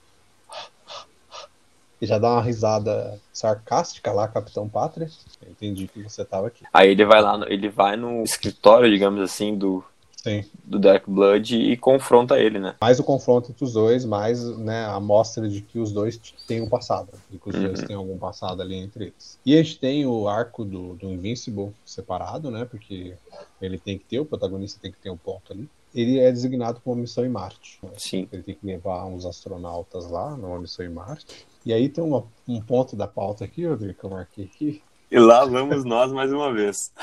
E 2.00 2.06
já 2.06 2.18
dá 2.18 2.32
uma 2.32 2.42
risada 2.42 3.18
sarcástica 3.32 4.12
lá, 4.12 4.26
Capitão 4.26 4.68
Pátria. 4.68 5.08
Eu 5.40 5.50
entendi 5.50 5.86
que 5.86 6.02
você 6.02 6.24
tava 6.24 6.48
aqui. 6.48 6.64
Aí 6.72 6.90
ele 6.90 7.04
vai 7.04 7.22
lá, 7.22 7.40
ele 7.48 7.68
vai 7.68 7.96
no 7.96 8.24
escritório, 8.24 8.90
digamos 8.90 9.20
assim, 9.20 9.56
do, 9.56 9.84
Sim. 10.22 10.44
do 10.64 10.78
Dark 10.78 11.04
Blood 11.08 11.56
e 11.56 11.76
confronta 11.76 12.38
ele, 12.38 12.60
né? 12.60 12.76
Mais 12.80 13.00
o 13.00 13.04
confronto 13.04 13.50
entre 13.50 13.64
os 13.64 13.72
dois, 13.72 14.04
mais 14.04 14.44
né, 14.58 14.84
a 14.86 15.00
mostra 15.00 15.48
de 15.48 15.60
que 15.62 15.80
os 15.80 15.90
dois 15.90 16.16
têm 16.46 16.60
um 16.60 16.68
passado. 16.68 17.08
E 17.30 17.38
que 17.38 17.48
os 17.48 17.56
Uhum. 17.56 17.62
dois 17.64 17.82
têm 17.82 17.96
algum 17.96 18.16
passado 18.16 18.62
ali 18.62 18.76
entre 18.76 19.06
eles. 19.06 19.38
E 19.44 19.54
a 19.54 19.62
gente 19.62 19.80
tem 19.80 20.06
o 20.06 20.28
arco 20.28 20.64
do, 20.64 20.94
do 20.94 21.10
Invincible 21.10 21.72
separado, 21.84 22.50
né? 22.52 22.64
Porque 22.64 23.14
ele 23.60 23.78
tem 23.78 23.98
que 23.98 24.04
ter, 24.04 24.20
o 24.20 24.24
protagonista 24.24 24.78
tem 24.80 24.92
que 24.92 24.98
ter 24.98 25.10
um 25.10 25.16
ponto 25.16 25.52
ali. 25.52 25.68
Ele 25.94 26.20
é 26.20 26.30
designado 26.30 26.80
para 26.80 26.92
uma 26.92 27.00
missão 27.02 27.24
em 27.24 27.28
Marte. 27.28 27.78
né? 27.82 27.90
Sim. 27.98 28.28
Ele 28.32 28.42
tem 28.44 28.54
que 28.54 28.64
levar 28.64 29.04
uns 29.06 29.26
astronautas 29.26 30.08
lá 30.08 30.36
numa 30.36 30.58
missão 30.60 30.86
em 30.86 30.88
Marte. 30.88 31.44
E 31.66 31.72
aí 31.72 31.88
tem 31.88 32.02
uma- 32.02 32.24
um 32.48 32.60
ponto 32.60 32.94
da 32.96 33.06
pauta 33.08 33.44
aqui, 33.44 33.66
Rodrigo, 33.66 33.98
que 33.98 34.04
eu 34.04 34.10
marquei 34.10 34.44
aqui. 34.44 34.82
E 35.10 35.18
lá 35.18 35.44
vamos 35.44 35.84
nós 35.84 36.12
mais 36.12 36.32
uma 36.32 36.52
vez. 36.52 36.92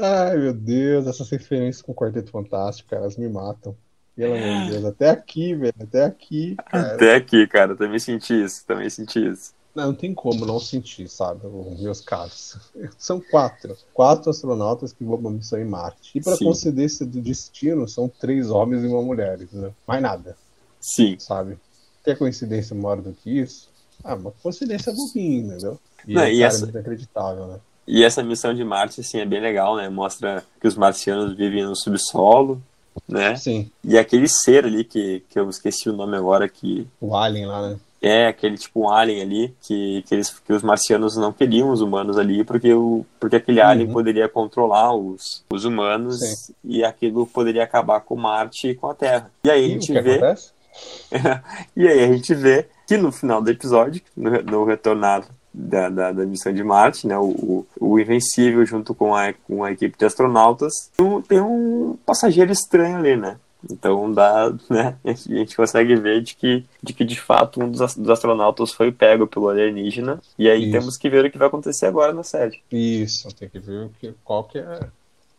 Ai, 0.00 0.36
meu 0.36 0.52
Deus, 0.52 1.06
essas 1.06 1.30
referências 1.30 1.82
com 1.82 1.92
o 1.92 1.94
Quarteto 1.94 2.30
Fantástico, 2.30 2.90
cara, 2.90 3.02
elas 3.02 3.16
me 3.16 3.28
matam. 3.28 3.76
Pelo 4.16 4.34
amor 4.34 4.64
de 4.64 4.70
Deus, 4.72 4.84
até 4.84 5.10
aqui, 5.10 5.54
velho, 5.54 5.74
até 5.80 6.04
aqui, 6.04 6.54
cara. 6.70 6.94
Até 6.94 7.14
aqui, 7.16 7.46
cara, 7.48 7.74
também 7.76 7.98
senti 7.98 8.44
isso, 8.44 8.64
também 8.64 8.88
senti 8.88 9.18
isso. 9.26 9.52
Não, 9.74 9.86
não 9.86 9.94
tem 9.94 10.14
como 10.14 10.46
não 10.46 10.60
sentir, 10.60 11.08
sabe, 11.08 11.44
os 11.44 11.80
meus 11.80 12.00
caros. 12.00 12.56
São 12.96 13.20
quatro. 13.20 13.76
Quatro 13.92 14.30
astronautas 14.30 14.92
que 14.92 15.02
vão 15.02 15.18
pra 15.18 15.28
uma 15.28 15.36
missão 15.36 15.58
em 15.58 15.64
Marte. 15.64 16.16
E 16.16 16.20
para 16.20 16.34
esse 16.34 17.04
do 17.04 17.20
destino, 17.20 17.88
são 17.88 18.08
três 18.08 18.50
homens 18.50 18.84
e 18.84 18.86
uma 18.86 19.02
mulher, 19.02 19.40
entendeu? 19.42 19.74
Mais 19.86 20.00
nada, 20.00 20.36
Sim. 20.80 21.16
sabe? 21.18 21.58
Quer 22.04 22.16
coincidência 22.16 22.76
maior 22.76 23.00
do 23.00 23.12
que 23.12 23.40
isso? 23.40 23.68
Ah, 24.04 24.14
uma 24.14 24.30
coincidência 24.30 24.92
bobinha, 24.92 25.46
entendeu? 25.46 25.80
E, 26.06 26.14
Não, 26.14 26.22
é, 26.22 26.32
e 26.32 26.38
cara, 26.38 26.48
essa- 26.48 26.64
muito 26.66 26.78
acreditável, 26.78 27.46
né? 27.48 27.60
E 27.86 28.02
essa 28.04 28.22
missão 28.22 28.54
de 28.54 28.64
Marte, 28.64 29.00
assim, 29.00 29.18
é 29.20 29.24
bem 29.26 29.40
legal, 29.40 29.76
né? 29.76 29.88
Mostra 29.88 30.42
que 30.60 30.66
os 30.66 30.76
marcianos 30.76 31.34
vivem 31.36 31.64
no 31.64 31.76
subsolo, 31.76 32.60
né? 33.08 33.36
Sim, 33.36 33.70
E 33.84 33.98
aquele 33.98 34.28
ser 34.28 34.64
ali, 34.64 34.84
que, 34.84 35.22
que 35.28 35.38
eu 35.38 35.48
esqueci 35.50 35.88
o 35.90 35.92
nome 35.92 36.16
agora, 36.16 36.48
que 36.48 36.86
o 37.00 37.14
Alien 37.16 37.46
lá, 37.46 37.70
né? 37.70 37.76
é 38.06 38.26
aquele 38.26 38.58
tipo 38.58 38.80
um 38.82 38.90
alien 38.90 39.22
ali, 39.22 39.54
que, 39.62 40.02
que, 40.06 40.14
eles, 40.14 40.28
que 40.28 40.52
os 40.52 40.62
marcianos 40.62 41.16
não 41.16 41.32
queriam 41.32 41.70
os 41.70 41.80
humanos 41.80 42.18
ali, 42.18 42.44
porque, 42.44 42.70
o, 42.74 43.04
porque 43.18 43.36
aquele 43.36 43.62
alien 43.62 43.86
Uhum. 43.86 43.94
poderia 43.94 44.28
controlar 44.28 44.94
os, 44.94 45.42
os 45.50 45.64
humanos 45.64 46.20
Sim. 46.20 46.54
e 46.62 46.84
aquilo 46.84 47.26
poderia 47.26 47.64
acabar 47.64 48.00
com 48.00 48.14
Marte 48.14 48.68
e 48.68 48.74
com 48.74 48.90
a 48.90 48.94
Terra. 48.94 49.30
E 49.42 49.50
aí 49.50 49.64
a 49.64 49.68
E 49.68 49.68
o 49.70 49.72
gente 49.80 49.86
que 49.92 50.00
vê? 50.02 50.20
E 51.76 51.88
aí 51.88 52.04
a 52.04 52.12
gente 52.12 52.34
vê 52.34 52.66
que 52.86 52.96
no 52.98 53.10
final 53.10 53.40
do 53.40 53.50
episódio, 53.50 54.02
no, 54.14 54.30
no 54.42 54.64
retornar 54.66 55.24
da, 55.54 55.88
da, 55.88 56.12
da 56.12 56.26
missão 56.26 56.52
de 56.52 56.64
Marte, 56.64 57.06
né, 57.06 57.16
o, 57.16 57.64
o, 57.80 58.00
Invencível 58.00 58.66
junto 58.66 58.92
com 58.92 59.14
a, 59.14 59.32
com 59.32 59.62
a 59.62 59.70
equipe 59.70 59.96
de 59.96 60.04
astronautas, 60.04 60.90
tem 61.28 61.40
um- 61.40 61.96
passageiro 62.04 62.50
estranho 62.50 62.96
ali, 62.96 63.16
né? 63.16 63.38
Então 63.70 64.12
dá, 64.12 64.52
né, 64.68 64.96
a 65.04 65.12
gente, 65.12 65.56
consegue 65.56 65.94
ver 65.94 66.20
de 66.22 66.34
que, 66.34 66.66
de 66.82 66.92
que 66.92 67.04
de 67.04 67.18
fato 67.18 67.62
um 67.62 67.70
dos, 67.70 67.94
dos 67.94 68.10
astronautas 68.10 68.72
foi 68.72 68.90
pego 68.90 69.26
pelo 69.26 69.48
alienígena, 69.48 70.20
e 70.36 70.50
aí 70.50 70.64
Isso. 70.64 70.72
temos 70.72 70.96
que 70.98 71.08
ver 71.08 71.24
o 71.24 71.30
que 71.30 71.38
vai 71.38 71.46
acontecer 71.46 71.86
agora 71.86 72.12
na 72.12 72.24
série. 72.24 72.60
Isso, 72.70 73.32
tem 73.34 73.48
que 73.48 73.60
ver 73.60 73.86
o 73.86 73.90
que, 74.00 74.12
qual, 74.24 74.44
que 74.44 74.58
é, 74.58 74.80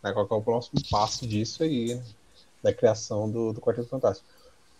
né, 0.02 0.14
qual 0.14 0.26
que 0.26 0.34
é 0.34 0.38
o 0.38 0.42
próximo 0.42 0.82
passo 0.90 1.28
disso 1.28 1.62
aí, 1.62 1.94
né, 1.94 2.02
da 2.64 2.74
criação 2.74 3.30
do, 3.30 3.52
do 3.54 3.62
Quarteto 3.62 3.90
Fantástico. 3.90 4.26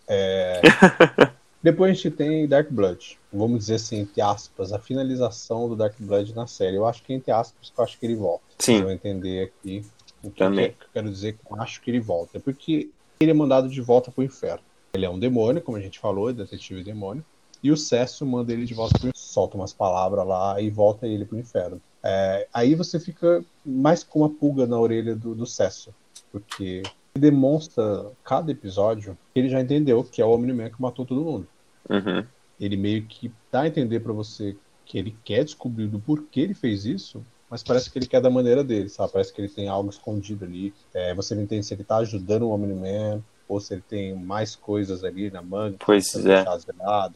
É, 0.08 0.60
Depois 1.66 1.90
a 1.90 1.94
gente 1.94 2.12
tem 2.12 2.46
Dark 2.46 2.70
Blood. 2.70 3.18
Vamos 3.32 3.58
dizer 3.58 3.74
assim, 3.74 3.98
entre 3.98 4.20
aspas, 4.20 4.72
a 4.72 4.78
finalização 4.78 5.68
do 5.68 5.74
Dark 5.74 5.96
Blood 5.98 6.32
na 6.32 6.46
série. 6.46 6.76
Eu 6.76 6.86
acho 6.86 7.02
que 7.02 7.12
entre 7.12 7.32
aspas, 7.32 7.72
eu 7.76 7.82
acho 7.82 7.98
que 7.98 8.06
ele 8.06 8.14
volta. 8.14 8.44
Sim. 8.60 8.76
Eu 8.76 8.82
vou 8.82 8.92
entender 8.92 9.46
aqui 9.46 9.84
o 10.22 10.30
que, 10.30 10.38
Também. 10.38 10.68
que 10.70 10.84
eu 10.84 10.88
quero 10.94 11.10
dizer 11.10 11.32
que 11.32 11.40
eu 11.50 11.60
acho 11.60 11.82
que 11.82 11.90
ele 11.90 11.98
volta. 11.98 12.38
Porque 12.38 12.88
ele 13.18 13.32
é 13.32 13.34
mandado 13.34 13.68
de 13.68 13.80
volta 13.80 14.12
pro 14.12 14.22
inferno. 14.22 14.62
Ele 14.94 15.06
é 15.06 15.10
um 15.10 15.18
demônio, 15.18 15.60
como 15.60 15.76
a 15.76 15.80
gente 15.80 15.98
falou, 15.98 16.30
é 16.30 16.32
detetive 16.32 16.84
demônio. 16.84 17.24
E 17.60 17.72
o 17.72 17.76
Cécio 17.76 18.24
manda 18.24 18.52
ele 18.52 18.64
de 18.64 18.72
volta 18.72 18.96
pro 19.00 19.08
inferno. 19.08 19.18
Solta 19.18 19.56
umas 19.56 19.72
palavras 19.72 20.24
lá 20.24 20.60
e 20.60 20.70
volta 20.70 21.04
ele 21.04 21.24
pro 21.24 21.36
inferno. 21.36 21.82
É, 22.00 22.46
aí 22.54 22.76
você 22.76 23.00
fica 23.00 23.44
mais 23.64 24.04
com 24.04 24.20
uma 24.20 24.30
pulga 24.30 24.68
na 24.68 24.78
orelha 24.78 25.16
do, 25.16 25.34
do 25.34 25.44
Cécio. 25.44 25.92
Porque 26.30 26.84
ele 27.12 27.22
demonstra, 27.22 28.06
cada 28.22 28.52
episódio, 28.52 29.18
que 29.34 29.40
ele 29.40 29.48
já 29.48 29.60
entendeu 29.60 30.04
que 30.04 30.22
é 30.22 30.24
o 30.24 30.30
Omni-Man 30.30 30.70
que 30.70 30.80
matou 30.80 31.04
todo 31.04 31.22
mundo 31.22 31.48
Uhum. 31.88 32.24
ele 32.60 32.76
meio 32.76 33.02
que 33.04 33.30
dá 33.50 33.62
a 33.62 33.66
entender 33.68 34.00
pra 34.00 34.12
você 34.12 34.56
que 34.84 34.98
ele 34.98 35.16
quer 35.24 35.44
descobrir 35.44 35.86
do 35.88 35.98
porquê 35.98 36.40
ele 36.40 36.54
fez 36.54 36.84
isso, 36.86 37.24
mas 37.50 37.62
parece 37.62 37.90
que 37.90 37.98
ele 37.98 38.06
quer 38.06 38.20
da 38.20 38.30
maneira 38.30 38.64
dele, 38.64 38.88
sabe? 38.88 39.12
Parece 39.12 39.32
que 39.32 39.40
ele 39.40 39.48
tem 39.48 39.68
algo 39.68 39.90
escondido 39.90 40.44
ali. 40.44 40.72
É, 40.94 41.14
você 41.14 41.34
não 41.34 41.42
entende 41.42 41.64
se 41.66 41.74
ele 41.74 41.84
tá 41.84 41.98
ajudando 41.98 42.42
o 42.42 42.50
Omni-Man 42.50 43.22
ou 43.48 43.60
se 43.60 43.74
ele 43.74 43.82
tem 43.88 44.14
mais 44.14 44.56
coisas 44.56 45.04
ali 45.04 45.30
na 45.30 45.40
manga. 45.42 45.76
Pois 45.84 46.12
é. 46.26 46.44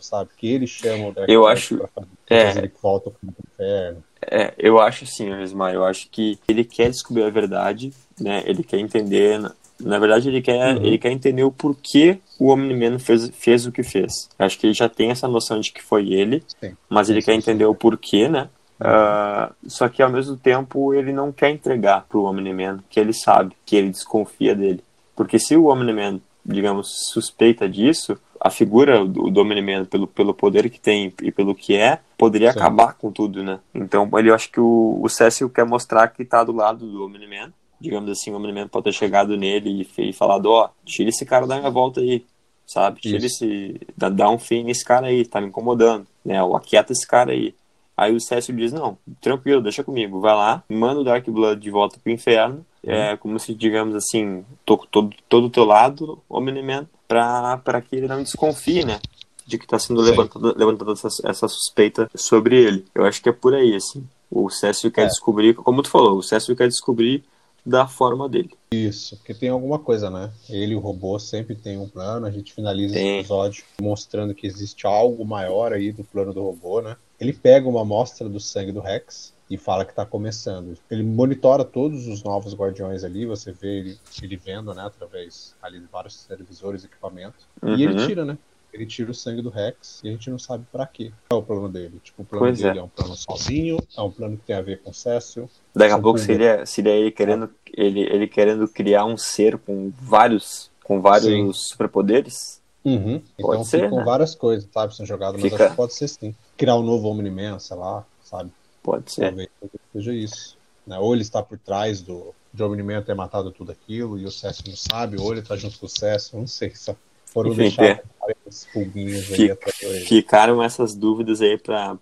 sabe? 0.01 0.31
Que 0.37 0.47
ele 0.53 0.67
chama 0.67 1.09
o 1.09 1.13
Dark 1.13 1.29
Eu 1.29 1.43
Knight 1.43 1.53
acho- 1.53 1.79
pra 1.79 1.89
fazer, 1.89 2.09
é. 2.29 2.59
ele 2.59 2.73
volta 2.81 3.11
pro 3.11 3.19
inferno. 3.53 4.05
É, 4.23 4.55
eu 4.59 4.79
acho 4.79 5.05
assim, 5.05 5.33
Osmar, 5.33 5.73
eu 5.75 5.85
acho 5.85 6.09
que 6.11 6.39
ele 6.47 6.63
quer 6.63 6.91
descobrir 6.91 7.25
a 7.25 7.31
verdade, 7.31 7.93
né? 8.21 8.43
Ele 8.47 8.63
quer 8.63 8.79
entender, 8.79 9.41
na, 9.81 9.99
verdade 9.99 10.29
ele 10.29 10.41
quer, 10.43 10.77
Uhum. 10.77 10.85
ele 10.85 10.99
quer 10.99 11.11
entender 11.11 11.43
o 11.45 11.51
porquê 11.51 12.19
o 12.39 12.49
Omni-Man 12.49 12.99
fez, 12.99 13.31
fez 13.35 13.67
o 13.67 13.73
que 13.73 13.83
fez. 13.83 14.29
Acho 14.39 14.59
que 14.59 14.67
ele 14.67 14.75
já 14.75 14.89
tem 14.89 15.11
essa 15.11 15.29
noção 15.29 15.61
de 15.61 15.73
que 15.73 15.83
foi 15.83 16.13
ele, 16.13 16.43
Sim. 16.61 16.75
mas 16.89 17.11
ele 17.11 17.21
Sim, 17.21 17.27
quer 17.27 17.35
entender 17.35 17.65
o 17.67 17.75
porquê, 17.75 18.29
né? 18.29 18.43
Uhum. 18.81 18.87
Ah, 18.87 19.53
só 19.67 19.89
que 19.89 20.03
ao 20.03 20.11
mesmo 20.11 20.37
tempo 20.37 20.95
ele 20.95 21.13
não 21.13 21.31
quer 21.33 21.51
entregar 21.51 22.07
pro 22.09 22.25
Omni-Man 22.25 22.81
que 22.89 22.99
ele 22.99 23.13
sabe, 23.13 23.55
que 23.67 23.77
ele 23.77 23.91
desconfia 23.91 24.55
dele. 24.55 24.83
Porque 25.15 25.39
se 25.39 25.55
o 25.57 25.67
Omni-Man, 25.67 26.19
digamos, 26.45 26.89
suspeita 27.13 27.69
disso, 27.69 28.19
a 28.41 28.49
figura 28.49 29.05
do, 29.05 29.31
do 29.31 29.41
Omni-Man, 29.43 29.85
pelo, 29.85 30.07
pelo 30.07 30.33
poder 30.33 30.71
que 30.71 30.81
tem 30.81 31.13
e 31.23 31.31
pelo 31.31 31.55
que 31.55 31.77
é, 31.77 31.99
poderia 32.17 32.53
Sim. 32.53 32.59
acabar 32.59 32.95
com 32.95 33.13
tudo, 33.13 33.43
né? 33.45 33.61
Então 33.75 34.09
ele 34.15 34.31
eu 34.31 34.35
acho 34.35 34.51
que 34.51 34.59
o, 34.59 34.99
o 35.03 35.09
Cecil 35.11 35.51
quer 35.51 35.67
mostrar 35.67 36.09
que 36.09 36.25
tá 36.25 36.43
do 36.43 36.53
lado 36.53 36.87
do 36.87 37.05
Omni-Man. 37.05 37.53
Digamos 37.81 38.11
assim, 38.11 38.31
o 38.31 38.37
Omni-Man 38.37 38.69
pode 38.69 38.85
ter 38.85 38.93
chegado 38.93 39.37
nele 39.37 39.87
e, 39.99 40.11
e 40.11 40.13
falado, 40.13 40.47
ó, 40.51 40.69
tira 40.85 41.09
esse 41.09 41.25
cara 41.25 41.47
da 41.47 41.59
minha 41.59 41.71
volta 41.71 42.01
aí, 42.01 42.25
sabe? 42.67 43.01
Tira 43.01 43.25
Isso. 43.25 43.45
esse... 43.45 43.81
Dá, 43.97 44.09
dá 44.09 44.29
um 44.29 44.39
fim 44.39 44.63
nesse 44.65 44.85
cara 44.85 45.07
aí, 45.07 45.25
tá 45.25 45.41
me 45.41 45.49
incomodando, 45.49 46.07
né? 46.25 46.43
Ou 46.43 46.57
aquieta 46.57 46.93
esse 46.93 47.07
cara 47.07 47.33
aí. 47.33 47.55
Aí 47.97 48.15
o 48.15 48.21
Cécio 48.21 48.55
diz, 48.55 48.73
não, 48.73 48.97
tranquilo, 49.21 49.61
deixa 49.63 49.85
comigo, 49.85 50.21
vai 50.21 50.35
lá, 50.35 50.63
manda 50.69 51.01
o 51.01 51.05
Dark 51.05 51.27
Blood 51.29 51.61
de 51.61 51.71
volta 51.71 51.99
pro 52.03 52.11
inferno, 52.13 52.65
é 52.83 53.15
como 53.19 53.39
se, 53.39 53.55
digamos 53.55 53.95
assim, 53.95 54.43
tô 54.65 54.79
todo, 54.91 55.15
todo 55.29 55.49
o 55.49 55.51
teu 55.51 55.65
lado, 55.67 56.19
Omni-Man, 56.29 56.87
pra, 57.07 57.59
pra 57.59 57.81
que 57.83 57.95
ele 57.97 58.07
não 58.09 58.23
desconfie, 58.23 58.85
né? 58.87 58.99
De 59.47 59.59
que 59.59 59.67
tá 59.67 59.79
sendo 59.79 60.01
levantada 60.01 60.55
levantada 60.57 60.93
essa, 60.93 61.09
essa 61.25 61.47
suspeita 61.49 62.09
sobre 62.15 62.57
ele. 62.57 62.85
Eu 62.95 63.05
acho 63.05 63.21
que 63.23 63.29
é 63.29 63.33
por 63.33 63.53
aí, 63.55 63.75
assim. 63.75 64.03
O 64.31 64.49
Cécio 64.49 64.91
quer 64.91 65.03
É. 65.03 65.07
descobrir, 65.07 65.55
como 65.55 65.83
tu 65.83 65.91
falou, 65.91 66.17
o 66.17 66.23
Cécio 66.23 66.57
quer 66.57 66.69
descobrir 66.69 67.23
da 67.65 67.87
forma 67.87 68.29
dele. 68.29 68.51
Isso, 68.73 69.17
porque 69.17 69.35
tem 69.35 69.49
alguma 69.49 69.79
coisa, 69.79 70.09
né? 70.11 70.31
Ele 70.49 70.73
e 70.73 70.77
o 70.77 70.81
robô 70.81 71.19
sempre 71.19 71.55
tem 71.55 71.79
um 71.79 71.89
plano, 71.89 72.27
a 72.27 72.31
gente 72.31 72.53
finaliza 72.53 72.95
esse 72.95 73.05
Tem. 73.05 73.19
episódio 73.19 73.65
mostrando 73.81 74.35
que 74.35 74.47
existe 74.47 74.87
algo 74.87 75.25
maior 75.25 75.73
aí 75.73 75.93
do 75.93 76.05
plano 76.05 76.33
do 76.33 76.43
robô, 76.43 76.81
né? 76.81 76.97
Ele 77.19 77.33
pega 77.33 77.69
uma 77.69 77.83
amostra 77.83 78.29
do 78.29 78.41
sangue 78.41 78.73
do 78.73 78.81
Rex 78.81 79.35
e 79.51 79.57
fala 79.59 79.85
que 79.85 79.93
tá 79.95 80.07
começando. 80.07 80.79
Ele 80.91 81.03
monitora 81.03 81.65
todos 81.65 82.07
os 82.07 82.23
novos 82.23 82.55
guardiões 82.55 83.03
ali, 83.05 83.27
você 83.27 83.51
vê 83.53 83.79
ele, 83.81 83.99
ele 84.23 84.37
vendo, 84.37 84.73
né, 84.73 84.83
através 84.83 85.55
ali 85.61 85.81
de 85.81 85.87
vários 85.87 86.25
televisores 86.25 86.85
e 86.85 86.87
equipamentos. 86.87 87.45
E 87.63 87.83
ele 87.83 88.01
Uhum. 88.01 88.07
tira, 88.07 88.25
né? 88.25 88.39
Ele 88.73 88.87
tira 88.87 89.11
o 89.11 89.15
sangue 89.15 89.43
do 89.43 89.51
Rex 89.51 90.01
e 90.05 90.09
a 90.09 90.13
gente 90.13 90.31
não 90.31 90.39
sabe 90.39 90.65
pra 90.71 90.87
quê. 90.87 91.11
Qual 91.29 91.41
é 91.41 91.43
o 91.43 91.45
plano 91.45 91.69
dele? 91.69 92.01
Tipo, 92.05 92.23
o 92.23 92.25
plano 92.25 92.45
Pois 92.47 92.59
dele 92.61 92.79
é. 92.79 92.81
é. 92.81 92.85
um 92.85 92.89
plano 92.89 93.17
sozinho, 93.17 93.79
é 93.99 94.01
um 94.01 94.11
plano 94.13 94.37
que 94.37 94.45
tem 94.45 94.55
a 94.55 94.63
ver 94.63 94.81
com 94.81 94.91
o 94.91 94.95
Cécio. 94.95 95.51
Daqui 95.75 95.93
a 95.93 95.99
pouco 95.99 96.19
com- 96.19 96.25
seria, 96.25 96.67
seria 96.67 96.93
ele 96.93 97.11
querendo 97.11 97.51
ele, 97.77 98.01
ele 98.01 98.27
querendo 98.27 98.67
criar 98.69 99.05
um 99.05 99.17
ser 99.17 99.57
com 99.59 99.93
vários 100.01 100.71
com 100.83 101.01
vários 101.01 101.69
superpoderes. 101.69 102.61
Uhum. 102.85 103.23
Então 103.39 103.51
Pode 103.51 103.67
ser, 103.69 103.83
ficam 103.85 103.99
né? 103.99 104.05
várias 104.05 104.35
coisas, 104.35 104.69
sabe, 104.73 104.97
sendo 104.97 105.07
jogadas, 105.07 105.41
mas 105.41 105.51
Fica- 105.51 105.65
acho 105.65 105.71
que 105.73 105.77
pode 105.77 105.95
ser 105.95 106.09
sim. 106.09 106.35
Criar 106.57 106.77
um 106.77 106.83
novo 106.83 107.09
Omni-Man, 107.09 107.59
sei 107.61 107.77
lá, 107.77 108.05
sabe? 108.25 108.51
Pode 108.83 109.13
ser. 109.13 109.27
Talvez 109.27 109.49
seja 109.93 110.13
isso. 110.15 110.57
Né? 110.87 110.99
Ou 110.99 111.13
ele 111.13 111.23
está 111.23 111.43
por 111.43 111.59
trás 111.59 112.01
do, 112.01 112.35
de 112.53 112.63
Omni-Man 112.63 113.03
ter 113.03 113.15
matado 113.15 113.51
tudo 113.53 113.71
aquilo 113.71 114.19
e 114.19 114.25
o 114.25 114.31
Cécio 114.33 114.65
não 114.67 114.75
sabe, 114.77 115.21
ou 115.21 115.31
ele 115.33 115.43
tá 115.43 115.55
junto 115.57 115.79
com 115.79 115.87
o 115.87 115.89
Cécio, 115.89 116.39
não 116.39 116.47
sei. 116.47 116.75
Só 116.75 116.97
foram 117.27 117.51
Enfim, 117.53 117.63
deixar 117.65 118.03
esses 118.47 118.67
pulguinhos 118.73 119.31
aí 119.31 119.37
Fica- 119.37 119.71
orelha. 119.87 120.07
Ficaram 120.07 120.63
essas 120.63 120.95
dúvidas 120.97 121.41
aí 121.41 121.57
pra, 121.59 121.97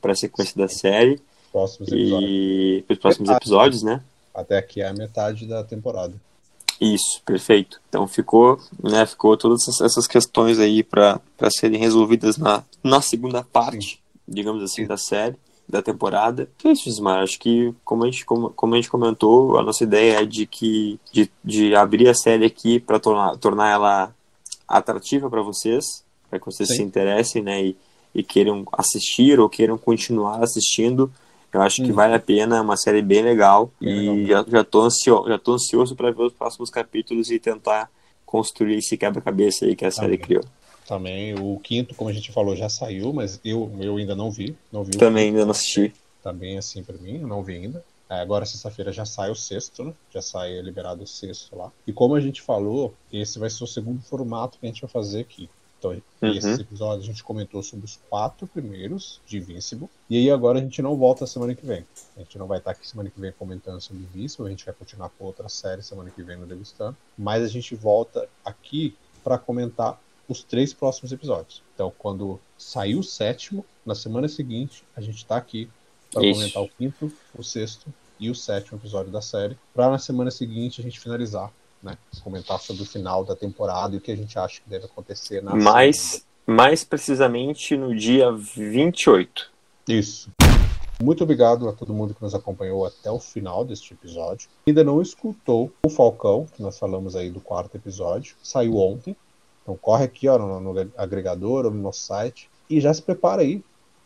pra 0.00 0.14
sequência 0.14 0.54
da 0.58 0.68
série 0.68 1.18
próximos 1.54 1.88
episódios. 1.92 2.30
e 2.30 2.84
pros 2.84 2.98
próximos 2.98 3.30
episódios, 3.30 3.82
né? 3.84 4.02
Até 4.34 4.58
aqui 4.58 4.80
é 4.80 4.88
a 4.88 4.92
metade 4.92 5.46
da 5.46 5.62
temporada. 5.62 6.12
Isso, 6.80 7.22
perfeito. 7.24 7.80
Então 7.88 8.08
ficou, 8.08 8.58
né, 8.82 9.06
ficou 9.06 9.36
todas 9.36 9.68
essas- 9.80 10.08
questões 10.08 10.58
aí 10.58 10.82
para 10.82 11.20
serem 11.56 11.78
resolvidas 11.78 12.36
na, 12.36 12.64
na 12.82 13.00
segunda 13.00 13.44
parte, 13.44 14.00
digamos 14.26 14.60
assim, 14.64 14.82
Sim. 14.82 14.88
da 14.88 14.96
série, 14.96 15.36
da 15.68 15.80
temporada. 15.80 16.48
É 16.64 16.72
isso, 16.72 16.88
Ismar. 16.88 17.22
Acho 17.22 17.38
que, 17.38 17.72
como 17.84 18.02
a 18.02 18.06
gente, 18.10 18.24
como, 18.26 18.50
como 18.50 18.74
a 18.74 18.76
gente 18.76 18.90
comentou, 18.90 19.56
a 19.56 19.62
nossa 19.62 19.84
ideia 19.84 20.22
é 20.22 20.24
de 20.24 20.46
que 20.46 20.98
de, 21.12 21.30
de 21.44 21.76
abrir 21.76 22.08
a 22.08 22.14
série 22.14 22.44
aqui 22.44 22.80
para 22.80 22.98
tornar, 22.98 23.36
tornar 23.36 23.70
ela 23.70 24.12
atrativa 24.66 25.30
para 25.30 25.42
vocês, 25.42 26.02
para 26.28 26.40
que 26.40 26.46
vocês 26.46 26.68
Sim. 26.68 26.76
se 26.78 26.82
interessem, 26.82 27.40
né, 27.40 27.64
e, 27.66 27.76
e 28.12 28.22
queiram 28.24 28.64
assistir 28.72 29.38
ou 29.38 29.48
queiram 29.48 29.78
continuar 29.78 30.42
assistindo. 30.42 31.08
Eu 31.54 31.62
acho 31.62 31.76
que 31.84 31.92
Hum. 31.92 31.94
vale 31.94 32.14
a 32.14 32.18
pena, 32.18 32.56
é 32.56 32.60
uma 32.60 32.76
série 32.76 33.00
bem 33.00 33.22
legal. 33.22 33.70
E 33.80 34.26
já, 34.26 34.44
já, 34.46 34.64
tô 34.64 34.82
ansio, 34.82 35.24
já 35.28 35.38
tô 35.38 35.52
ansioso 35.52 35.94
para 35.94 36.10
ver 36.10 36.24
os 36.24 36.32
próximos 36.32 36.68
capítulos 36.68 37.30
e 37.30 37.38
tentar 37.38 37.88
construir 38.26 38.78
esse 38.78 38.96
quebra-cabeça 38.96 39.64
aí 39.64 39.76
que 39.76 39.84
a 39.84 39.90
série 39.90 40.18
Também. 40.18 40.26
criou. 40.26 40.44
Também 40.84 41.34
o 41.38 41.58
quinto, 41.60 41.94
como 41.94 42.10
a 42.10 42.12
gente 42.12 42.32
falou, 42.32 42.56
já 42.56 42.68
saiu, 42.68 43.12
mas 43.12 43.40
eu, 43.44 43.70
eu 43.80 43.96
ainda 43.96 44.16
não 44.16 44.32
vi. 44.32 44.56
Não 44.72 44.82
vi 44.82 44.98
Também 44.98 45.26
ainda 45.28 45.44
não 45.44 45.52
assisti. 45.52 45.94
Bem 46.34 46.58
assim 46.58 46.82
pra 46.82 46.96
mim, 46.96 47.20
eu 47.20 47.28
não 47.28 47.42
vi 47.42 47.54
ainda. 47.54 47.84
É, 48.10 48.20
agora, 48.20 48.44
sexta-feira, 48.44 48.92
já 48.92 49.04
sai 49.04 49.30
o 49.30 49.34
sexto, 49.36 49.84
né? 49.84 49.92
Já 50.12 50.20
sai 50.20 50.60
liberado 50.60 51.04
o 51.04 51.06
sexto 51.06 51.56
lá. 51.56 51.70
E 51.86 51.92
como 51.92 52.14
a 52.14 52.20
gente 52.20 52.42
falou, 52.42 52.94
esse 53.12 53.38
vai 53.38 53.48
ser 53.48 53.62
o 53.62 53.66
segundo 53.66 54.02
formato 54.02 54.58
que 54.58 54.66
a 54.66 54.68
gente 54.68 54.82
vai 54.82 54.90
fazer 54.90 55.20
aqui. 55.20 55.48
Então, 55.92 56.30
Uhum. 56.30 56.36
esse 56.36 56.60
episódio 56.60 57.02
a 57.02 57.06
gente 57.06 57.22
comentou 57.22 57.62
sobre 57.62 57.84
os 57.84 57.98
quatro 58.08 58.46
primeiros 58.46 59.20
de 59.26 59.38
Invincible. 59.38 59.88
E 60.08 60.16
aí 60.16 60.30
agora 60.30 60.58
a 60.58 60.62
gente 60.62 60.80
não 60.80 60.96
volta 60.96 61.26
semana 61.26 61.54
que 61.54 61.66
vem. 61.66 61.84
A 62.16 62.20
gente 62.20 62.38
não 62.38 62.46
vai 62.46 62.58
estar 62.58 62.70
aqui 62.70 62.86
semana 62.88 63.10
que 63.10 63.20
vem 63.20 63.32
comentando 63.32 63.80
sobre 63.80 64.02
Invincible, 64.02 64.46
a 64.46 64.50
gente 64.50 64.64
vai 64.64 64.74
continuar 64.74 65.10
com 65.10 65.24
outra 65.24 65.48
série 65.48 65.82
semana 65.82 66.10
que 66.10 66.22
vem 66.22 66.36
no 66.36 66.46
Degustando. 66.46 66.96
Mas 67.16 67.42
a 67.42 67.48
gente 67.48 67.74
volta 67.74 68.28
aqui 68.44 68.96
para 69.22 69.38
comentar 69.38 70.00
os 70.28 70.42
três 70.42 70.72
próximos 70.72 71.12
episódios. 71.12 71.62
Então, 71.74 71.92
quando 71.98 72.40
sair 72.56 72.94
o 72.96 73.02
sétimo, 73.02 73.64
na 73.84 73.94
semana 73.94 74.26
seguinte, 74.28 74.82
a 74.96 75.00
gente 75.00 75.16
está 75.18 75.36
aqui 75.36 75.68
para 76.10 76.22
comentar 76.22 76.62
o 76.62 76.68
quinto, 76.68 77.12
o 77.36 77.42
sexto 77.42 77.92
e 78.18 78.30
o 78.30 78.34
sétimo 78.34 78.78
episódio 78.78 79.10
da 79.12 79.20
série, 79.20 79.58
para 79.74 79.90
na 79.90 79.98
semana 79.98 80.30
seguinte 80.30 80.80
a 80.80 80.84
gente 80.84 80.98
finalizar, 81.00 81.52
né? 81.84 81.98
Comentar 82.22 82.58
sobre 82.58 82.82
o 82.82 82.86
final 82.86 83.24
da 83.24 83.36
temporada 83.36 83.94
e 83.94 83.98
o 83.98 84.00
que 84.00 84.10
a 84.10 84.16
gente 84.16 84.38
acha 84.38 84.60
que 84.60 84.68
deve 84.68 84.86
acontecer 84.86 85.42
na 85.42 85.54
Mais, 85.54 86.24
mais 86.46 86.82
precisamente 86.82 87.76
no 87.76 87.94
dia 87.94 88.32
28. 88.32 89.42
segunda. 89.42 89.54
Isso. 89.88 90.30
Muito 91.02 91.24
obrigado 91.24 91.68
a 91.68 91.72
todo 91.72 91.92
mundo 91.92 92.14
que 92.14 92.22
nos 92.22 92.34
acompanhou 92.34 92.86
até 92.86 93.10
o 93.10 93.18
final 93.18 93.64
deste 93.64 93.92
episódio. 93.92 94.48
Ainda 94.66 94.84
não 94.84 95.02
escutou 95.02 95.70
o 95.84 95.90
Falcão, 95.90 96.46
que 96.54 96.62
nós 96.62 96.78
falamos 96.78 97.16
aí 97.16 97.30
do 97.30 97.40
quarto 97.40 97.76
episódio, 97.76 98.36
saiu 98.42 98.76
ontem. 98.76 99.16
Então 99.62 99.76
corre 99.76 100.04
aqui 100.04 100.28
ó, 100.28 100.38
no, 100.38 100.60
no 100.60 100.90
agregador 100.96 101.66
ou 101.66 101.70
no 101.70 101.82
nosso 101.82 102.00
site 102.00 102.48
e 102.70 102.80
já 102.80 102.94
se 102.94 103.02
prepara 103.02 103.42
aí, 103.42 103.62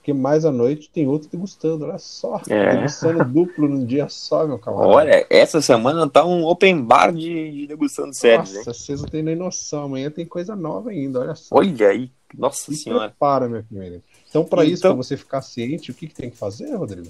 porque 0.09 0.13
mais 0.15 0.45
à 0.47 0.51
noite 0.51 0.89
tem 0.91 1.07
outro 1.07 1.29
degustando. 1.29 1.85
Olha 1.85 1.99
só, 1.99 2.41
É. 2.49 2.77
degustando 2.77 3.23
duplo 3.25 3.69
num 3.69 3.85
dia 3.85 4.09
só, 4.09 4.47
meu 4.47 4.59
camarada. 4.59 4.89
Olha, 4.89 5.27
essa 5.29 5.61
semana 5.61 6.09
tá 6.09 6.25
um 6.25 6.47
open 6.47 6.83
bar 6.83 7.13
de, 7.13 7.51
de 7.53 7.67
degustação 7.67 8.11
de 8.11 8.17
séries, 8.17 8.51
hein? 8.51 8.57
Nossa, 8.59 8.73
vocês 8.73 9.03
não 9.03 9.09
têm 9.09 9.23
nem 9.23 9.37
noção. 9.37 9.85
Amanhã 9.85 10.11
tem 10.11 10.25
coisa 10.25 10.57
nova 10.57 10.91
ainda, 10.91 11.21
olha 11.21 11.35
só. 11.35 11.57
Olha 11.57 11.89
aí, 11.89 12.11
nossa 12.37 12.73
Se 12.73 12.77
senhora. 12.85 13.09
prepara, 13.11 13.49
meu 13.49 13.63
querido. 13.63 14.03
Então, 14.31 14.45
para 14.45 14.65
isso, 14.65 14.81
Então- 14.81 14.93
para 14.93 15.03
você 15.05 15.17
ficar 15.17 15.43
ciente, 15.43 15.91
o 15.91 15.95
que, 15.95 16.07
que 16.07 16.15
tem 16.15 16.31
que 16.31 16.37
fazer, 16.37 16.75
Rodrigo? 16.75 17.09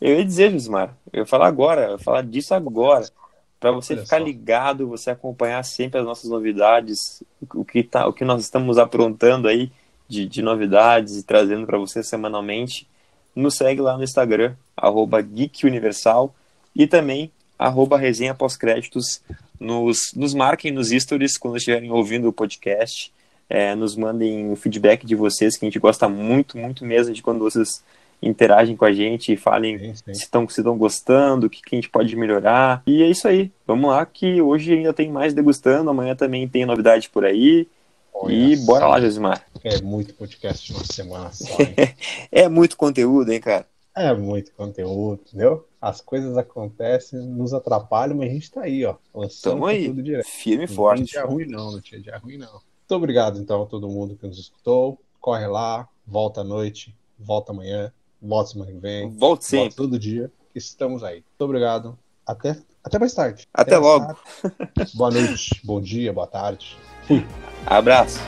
Eu 0.00 0.16
ia 0.16 0.24
dizer, 0.24 0.52
Gismar, 0.52 0.96
eu 1.12 1.20
ia 1.20 1.26
falar 1.26 1.48
agora, 1.48 1.86
eu 1.86 1.90
ia 1.92 1.98
falar 1.98 2.22
disso 2.22 2.54
agora. 2.54 3.04
Pra 3.58 3.72
você 3.72 3.94
Olha 3.94 4.04
ficar 4.04 4.18
só. 4.18 4.24
ligado, 4.24 4.86
você 4.86 5.10
acompanhar 5.10 5.64
sempre 5.64 5.98
as 5.98 6.06
nossas 6.06 6.30
novidades, 6.30 7.20
o 7.52 7.64
que, 7.64 7.82
tá, 7.82 8.06
o 8.06 8.12
que 8.12 8.24
nós 8.24 8.40
estamos 8.42 8.78
aprontando 8.78 9.48
aí 9.48 9.72
de, 10.08 10.26
de 10.26 10.42
novidades 10.42 11.18
e 11.18 11.22
trazendo 11.22 11.66
para 11.66 11.78
você 11.78 12.02
semanalmente, 12.02 12.88
nos 13.34 13.56
segue 13.56 13.80
lá 13.80 13.96
no 13.96 14.02
Instagram, 14.02 14.54
arroba 14.76 15.20
Geek 15.20 15.66
Universal, 15.66 16.34
e 16.74 16.86
também 16.86 17.30
arroba 17.58 17.98
resenha 17.98 18.34
pós-créditos. 18.34 19.20
Nos, 19.60 20.12
nos 20.14 20.34
marquem 20.34 20.70
nos 20.72 20.90
stories 20.90 21.36
quando 21.36 21.56
estiverem 21.56 21.90
ouvindo 21.90 22.28
o 22.28 22.32
podcast. 22.32 23.12
É, 23.50 23.74
nos 23.74 23.96
mandem 23.96 24.52
o 24.52 24.56
feedback 24.56 25.06
de 25.06 25.14
vocês, 25.14 25.56
que 25.56 25.64
a 25.64 25.68
gente 25.68 25.78
gosta 25.78 26.08
muito, 26.08 26.56
muito 26.56 26.84
mesmo 26.84 27.14
de 27.14 27.22
quando 27.22 27.40
vocês 27.40 27.82
interagem 28.20 28.76
com 28.76 28.84
a 28.84 28.92
gente 28.92 29.32
e 29.32 29.36
falem 29.36 29.78
Sim, 29.78 29.94
sim. 29.94 30.14
se 30.14 30.22
estão 30.24 30.48
se 30.48 30.60
gostando, 30.62 31.46
o 31.46 31.50
que, 31.50 31.62
que 31.62 31.74
a 31.74 31.78
gente 31.78 31.88
pode 31.88 32.14
melhorar. 32.16 32.82
E 32.86 33.02
é 33.02 33.06
isso 33.06 33.26
aí. 33.28 33.50
Vamos 33.66 33.90
lá, 33.90 34.04
que 34.04 34.42
hoje 34.42 34.74
ainda 34.74 34.92
tem 34.92 35.10
mais 35.10 35.32
degustando, 35.32 35.88
amanhã 35.90 36.14
também 36.14 36.46
tem 36.48 36.66
novidade 36.66 37.08
por 37.08 37.24
aí. 37.24 37.66
Olha 38.12 38.32
e 38.34 38.56
bora 38.56 38.80
só. 38.80 38.88
lá, 38.88 39.00
Josimar. 39.00 39.42
É 39.64 39.80
muito 39.80 40.14
podcast 40.14 40.72
numa 40.72 40.84
semana 40.84 41.32
só. 41.32 41.46
É 42.30 42.48
muito 42.48 42.76
conteúdo, 42.76 43.30
hein, 43.32 43.40
cara? 43.40 43.66
é 43.96 44.14
muito 44.14 44.52
conteúdo, 44.52 45.20
entendeu? 45.26 45.66
As 45.80 46.00
coisas 46.00 46.36
acontecem, 46.38 47.18
nos 47.18 47.52
atrapalham, 47.52 48.16
mas 48.16 48.30
a 48.30 48.32
gente 48.32 48.50
tá 48.50 48.62
aí, 48.62 48.84
ó. 48.84 48.94
Lançando 49.12 49.54
Tamo 49.54 49.66
aí. 49.66 49.88
tudo 49.88 50.02
direto. 50.04 50.24
Firme 50.26 50.64
e 50.64 50.68
Não 50.68 50.74
forte. 50.74 51.04
tinha 51.06 51.22
dia 51.22 51.30
ruim, 51.30 51.46
não, 51.46 51.72
não 51.72 51.80
tinha 51.80 52.00
dia 52.00 52.16
ruim, 52.18 52.36
não. 52.38 52.52
Muito 52.52 52.92
obrigado, 52.92 53.40
então, 53.40 53.62
a 53.62 53.66
todo 53.66 53.88
mundo 53.88 54.14
que 54.16 54.24
nos 54.26 54.38
escutou. 54.38 55.00
Corre 55.20 55.48
lá, 55.48 55.88
volta 56.06 56.42
à 56.42 56.44
noite, 56.44 56.94
volta 57.18 57.50
amanhã, 57.50 57.92
volta 58.22 58.52
semana 58.52 58.70
que 58.70 58.78
vem. 58.78 59.02
Volte 59.08 59.18
Volta 59.18 59.44
sempre. 59.44 59.74
todo 59.74 59.98
dia. 59.98 60.30
Estamos 60.54 61.02
aí. 61.02 61.16
Muito 61.16 61.40
obrigado. 61.44 61.98
Até, 62.24 62.56
até 62.84 62.98
mais 63.00 63.12
tarde. 63.14 63.48
Até 63.52 63.72
mais 63.72 63.82
logo. 63.84 64.06
tarde. 64.06 64.92
Boa 64.94 65.10
noite, 65.10 65.60
bom 65.64 65.80
dia, 65.80 66.12
boa 66.12 66.26
tarde. 66.28 66.76
Abraço. 67.66 68.20